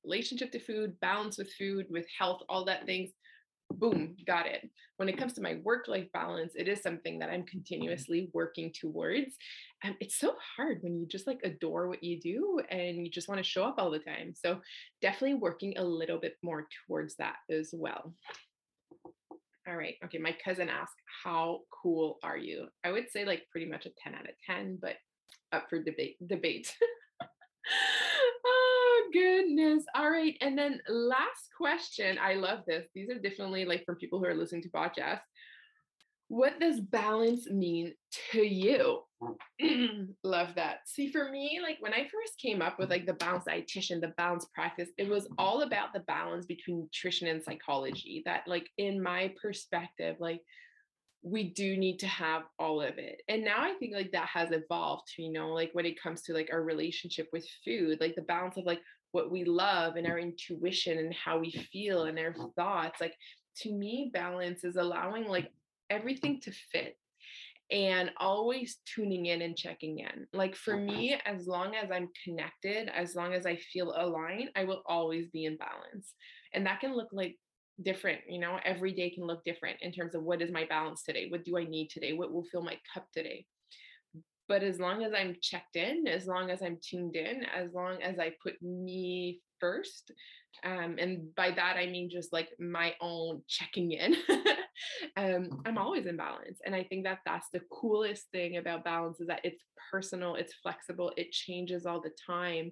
Relationship 0.03 0.51
to 0.51 0.59
food, 0.59 0.99
balance 1.01 1.37
with 1.37 1.51
food, 1.53 1.87
with 1.89 2.05
health, 2.17 2.41
all 2.49 2.65
that 2.65 2.85
things. 2.85 3.11
Boom, 3.73 4.15
got 4.25 4.47
it. 4.47 4.69
When 4.95 5.09
it 5.09 5.17
comes 5.17 5.33
to 5.33 5.41
my 5.41 5.59
work 5.63 5.89
life 5.89 6.07
balance, 6.13 6.53
it 6.55 6.69
is 6.69 6.81
something 6.81 7.19
that 7.19 7.29
I'm 7.29 7.43
continuously 7.43 8.29
working 8.33 8.71
towards. 8.71 9.35
And 9.83 9.95
it's 9.99 10.17
so 10.17 10.35
hard 10.55 10.79
when 10.81 10.97
you 10.97 11.05
just 11.05 11.27
like 11.27 11.41
adore 11.43 11.89
what 11.89 12.01
you 12.01 12.19
do 12.19 12.61
and 12.69 13.05
you 13.05 13.11
just 13.11 13.27
want 13.27 13.39
to 13.39 13.43
show 13.43 13.65
up 13.65 13.75
all 13.77 13.91
the 13.91 13.99
time. 13.99 14.33
So, 14.33 14.61
definitely 15.01 15.35
working 15.35 15.77
a 15.77 15.83
little 15.83 16.17
bit 16.17 16.37
more 16.41 16.67
towards 16.87 17.15
that 17.17 17.35
as 17.51 17.71
well. 17.73 18.13
All 19.67 19.75
right. 19.75 19.95
Okay. 20.05 20.17
My 20.17 20.35
cousin 20.43 20.69
asked, 20.69 20.95
How 21.23 21.59
cool 21.71 22.17
are 22.23 22.37
you? 22.37 22.67
I 22.85 22.91
would 22.91 23.09
say 23.09 23.25
like 23.25 23.43
pretty 23.51 23.69
much 23.69 23.85
a 23.85 23.91
10 24.01 24.15
out 24.15 24.21
of 24.21 24.35
10, 24.45 24.79
but 24.81 24.95
up 25.51 25.65
for 25.69 25.83
debate. 25.83 26.17
debate. 26.25 26.73
oh 28.45 29.09
goodness. 29.13 29.83
All 29.93 30.09
right. 30.09 30.35
And 30.41 30.57
then 30.57 30.79
last 30.87 31.49
question. 31.57 32.17
I 32.21 32.35
love 32.35 32.59
this. 32.65 32.87
These 32.95 33.09
are 33.09 33.19
definitely 33.19 33.65
like 33.65 33.83
from 33.85 33.95
people 33.95 34.19
who 34.19 34.25
are 34.25 34.35
listening 34.35 34.63
to 34.63 34.69
podcasts. 34.69 35.21
What 36.29 36.59
does 36.59 36.79
balance 36.79 37.49
mean 37.49 37.93
to 38.31 38.41
you? 38.41 39.01
Mm. 39.61 40.09
love 40.23 40.49
that. 40.55 40.79
See, 40.85 41.11
for 41.11 41.29
me, 41.31 41.59
like 41.63 41.77
when 41.79 41.93
I 41.93 42.03
first 42.03 42.39
came 42.41 42.61
up 42.61 42.77
with 42.77 42.89
mm. 42.89 42.91
like 42.91 43.05
the 43.05 43.13
balance 43.13 43.45
dietitian, 43.47 44.01
the 44.01 44.13
balance 44.17 44.45
practice, 44.53 44.89
it 44.97 45.09
was 45.09 45.25
mm. 45.25 45.35
all 45.37 45.61
about 45.61 45.93
the 45.93 46.01
balance 46.01 46.45
between 46.45 46.79
nutrition 46.79 47.27
and 47.27 47.43
psychology. 47.43 48.21
That, 48.25 48.43
like, 48.45 48.67
in 48.77 49.01
my 49.01 49.33
perspective, 49.41 50.17
like 50.19 50.41
we 51.23 51.51
do 51.51 51.77
need 51.77 51.99
to 51.99 52.07
have 52.07 52.43
all 52.59 52.81
of 52.81 52.97
it. 52.97 53.21
And 53.27 53.43
now 53.43 53.61
I 53.61 53.73
think 53.79 53.93
like 53.93 54.11
that 54.11 54.27
has 54.27 54.49
evolved, 54.51 55.11
you 55.17 55.31
know, 55.31 55.49
like 55.49 55.71
when 55.73 55.85
it 55.85 56.01
comes 56.01 56.21
to 56.23 56.33
like 56.33 56.49
our 56.51 56.61
relationship 56.61 57.27
with 57.33 57.45
food, 57.65 57.99
like 57.99 58.15
the 58.15 58.21
balance 58.21 58.57
of 58.57 58.65
like 58.65 58.81
what 59.11 59.31
we 59.31 59.43
love 59.43 59.95
and 59.95 60.07
our 60.07 60.19
intuition 60.19 60.99
and 60.99 61.13
how 61.13 61.39
we 61.39 61.51
feel 61.71 62.03
and 62.03 62.19
our 62.19 62.35
thoughts. 62.55 63.01
Like 63.01 63.15
to 63.57 63.73
me, 63.73 64.11
balance 64.13 64.63
is 64.63 64.75
allowing 64.75 65.27
like 65.27 65.51
everything 65.89 66.39
to 66.41 66.51
fit 66.71 66.97
and 67.69 68.11
always 68.17 68.77
tuning 68.85 69.25
in 69.25 69.41
and 69.41 69.57
checking 69.57 69.99
in. 69.99 70.25
Like 70.31 70.55
for 70.55 70.77
me, 70.77 71.19
as 71.25 71.47
long 71.47 71.75
as 71.75 71.91
I'm 71.91 72.07
connected, 72.23 72.89
as 72.95 73.13
long 73.15 73.33
as 73.33 73.45
I 73.45 73.57
feel 73.57 73.93
aligned, 73.97 74.51
I 74.55 74.63
will 74.63 74.83
always 74.85 75.27
be 75.27 75.45
in 75.45 75.57
balance. 75.57 76.13
And 76.53 76.65
that 76.65 76.79
can 76.79 76.95
look 76.95 77.09
like 77.11 77.35
different 77.83 78.19
you 78.27 78.39
know 78.39 78.57
every 78.65 78.91
day 78.91 79.09
can 79.09 79.25
look 79.25 79.43
different 79.43 79.77
in 79.81 79.91
terms 79.91 80.15
of 80.15 80.23
what 80.23 80.41
is 80.41 80.51
my 80.51 80.65
balance 80.65 81.03
today 81.03 81.27
what 81.29 81.45
do 81.45 81.57
i 81.57 81.63
need 81.63 81.89
today 81.89 82.13
what 82.13 82.31
will 82.33 82.45
fill 82.51 82.63
my 82.63 82.75
cup 82.91 83.05
today 83.13 83.45
but 84.47 84.63
as 84.63 84.79
long 84.79 85.03
as 85.03 85.13
i'm 85.13 85.35
checked 85.41 85.75
in 85.75 86.07
as 86.07 86.27
long 86.27 86.49
as 86.49 86.61
i'm 86.61 86.77
tuned 86.81 87.15
in 87.15 87.43
as 87.45 87.73
long 87.73 88.01
as 88.01 88.19
i 88.19 88.31
put 88.41 88.61
me 88.61 89.39
first 89.59 90.11
um, 90.63 90.95
and 90.99 91.33
by 91.35 91.51
that 91.51 91.77
i 91.77 91.85
mean 91.85 92.09
just 92.09 92.33
like 92.33 92.49
my 92.59 92.93
own 93.01 93.41
checking 93.47 93.91
in 93.91 94.15
um, 95.17 95.61
i'm 95.65 95.77
always 95.77 96.05
in 96.05 96.17
balance 96.17 96.59
and 96.65 96.75
i 96.75 96.83
think 96.83 97.03
that 97.03 97.19
that's 97.25 97.47
the 97.53 97.61
coolest 97.71 98.25
thing 98.31 98.57
about 98.57 98.83
balance 98.83 99.19
is 99.19 99.27
that 99.27 99.41
it's 99.43 99.61
personal 99.91 100.35
it's 100.35 100.53
flexible 100.61 101.11
it 101.17 101.31
changes 101.31 101.85
all 101.85 102.01
the 102.01 102.11
time 102.25 102.71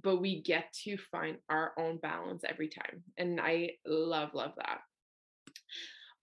but 0.00 0.20
we 0.20 0.42
get 0.42 0.72
to 0.84 0.96
find 0.96 1.36
our 1.48 1.72
own 1.78 1.98
balance 1.98 2.44
every 2.48 2.68
time. 2.68 3.02
And 3.18 3.40
I 3.40 3.72
love, 3.86 4.30
love 4.34 4.52
that. 4.56 4.80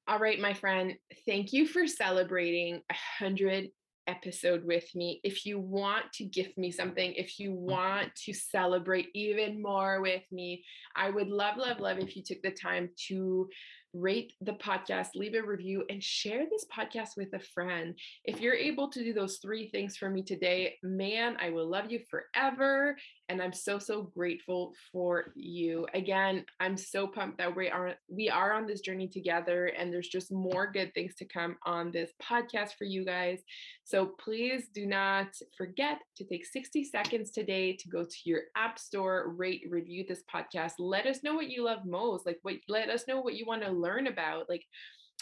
All 0.08 0.18
right, 0.18 0.40
my 0.40 0.54
friend, 0.54 0.96
thank 1.28 1.54
you 1.54 1.68
for 1.68 1.86
celebrating 1.86 2.82
a 2.90 2.96
hundred 3.20 3.70
episode 4.10 4.66
with 4.66 4.94
me. 4.96 5.22
If 5.24 5.46
you 5.46 5.60
want 5.60 6.12
to 6.14 6.26
gift 6.26 6.58
me 6.58 6.72
something, 6.72 7.14
if 7.14 7.40
you 7.40 7.52
mm-hmm. 7.52 7.72
want 7.72 8.16
to 8.26 8.34
celebrate 8.34 9.08
even 9.14 9.62
more 9.62 10.02
with 10.02 10.24
me, 10.32 10.64
I 10.96 11.12
would 11.12 11.30
love, 11.30 11.58
love, 11.58 11.80
love 11.80 12.00
if 12.00 12.16
you 12.16 12.24
took 12.24 12.42
the 12.42 12.52
time 12.52 12.90
to 13.08 13.48
rate 13.94 14.34
the 14.42 14.54
podcast, 14.54 15.10
leave 15.16 15.34
a 15.34 15.42
review, 15.42 15.84
and 15.90 16.04
share 16.04 16.46
this 16.50 16.66
podcast 16.76 17.18
with 17.18 17.34
a 17.34 17.40
friend. 17.40 17.98
If 18.26 18.40
you're 18.40 18.54
able 18.54 18.90
to 18.90 19.04
do 19.04 19.14
those 19.14 19.38
three 19.38 19.70
things 19.70 19.98
for 19.98 20.10
me 20.10 20.24
today, 20.24 20.76
man, 20.84 21.38
I 21.42 21.50
will 21.50 21.70
love 21.70 21.86
you 21.92 22.00
forever. 22.10 22.98
And 23.30 23.42
I'm 23.42 23.54
so, 23.54 23.78
so 23.78 24.04
grateful 24.04 24.74
for 24.92 25.32
you. 25.36 25.88
Again, 25.94 26.46
I'm 26.60 26.78
so 26.78 27.08
pumped 27.08 27.38
that 27.38 27.56
we 27.56 27.70
are 27.70 27.94
we 28.08 28.30
are 28.30 28.54
on 28.54 28.66
this 28.66 28.82
journey 28.82 29.08
together, 29.08 29.68
and 29.68 29.94
there's 29.94 30.08
just 30.08 30.32
more 30.32 30.72
good 30.72 30.94
things 30.94 31.16
to 31.16 31.26
come 31.26 31.58
on 31.66 31.92
this 31.92 32.12
podcast 32.22 32.74
for 32.78 32.86
you 32.86 33.06
guys. 33.06 33.40
So 33.84 34.14
please 34.24 34.68
do 34.74 34.86
not 34.86 35.28
forget 35.58 36.00
to 36.18 36.24
take 36.24 36.46
60 36.46 36.84
seconds 36.84 37.32
today 37.32 37.74
to 37.74 37.90
go 37.90 38.04
to 38.04 38.18
your 38.24 38.42
app 38.56 38.80
store, 38.80 39.34
rate, 39.36 39.64
review 39.70 40.06
this 40.08 40.24
podcast. 40.34 40.74
Let 40.80 41.06
us 41.06 41.24
know 41.24 41.36
what 41.36 41.50
you 41.50 41.64
love 41.64 41.86
most. 41.86 42.26
Like 42.26 42.40
what 42.44 42.56
let 42.68 42.90
us 42.90 43.06
know 43.08 43.22
what 43.22 43.36
you 43.36 43.46
want 43.46 43.64
to 43.64 43.72
learn 43.80 44.08
about 44.08 44.50
like 44.50 44.66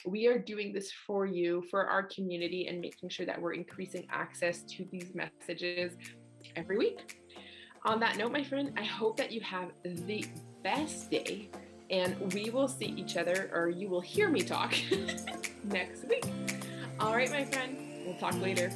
we 0.05 0.27
are 0.27 0.37
doing 0.37 0.73
this 0.73 0.91
for 0.91 1.25
you 1.25 1.63
for 1.69 1.87
our 1.87 2.03
community 2.03 2.67
and 2.67 2.79
making 2.79 3.09
sure 3.09 3.25
that 3.25 3.41
we're 3.41 3.53
increasing 3.53 4.05
access 4.11 4.61
to 4.63 4.85
these 4.91 5.13
messages 5.15 5.93
every 6.55 6.77
week. 6.77 7.19
On 7.85 7.99
that 7.99 8.17
note 8.17 8.31
my 8.31 8.43
friend 8.43 8.73
i 8.77 8.83
hope 8.83 9.17
that 9.17 9.31
you 9.31 9.41
have 9.41 9.71
the 9.83 10.25
best 10.63 11.09
day 11.09 11.49
and 11.89 12.33
we 12.33 12.49
will 12.49 12.67
see 12.67 12.93
each 12.97 13.15
other 13.15 13.49
or 13.53 13.69
you 13.69 13.87
will 13.87 14.01
hear 14.01 14.29
me 14.29 14.41
talk 14.41 14.75
next 15.63 16.05
week. 16.07 16.25
All 16.99 17.15
right 17.15 17.31
my 17.31 17.45
friend 17.45 17.77
we'll 18.05 18.17
talk 18.17 18.39
later 18.41 18.71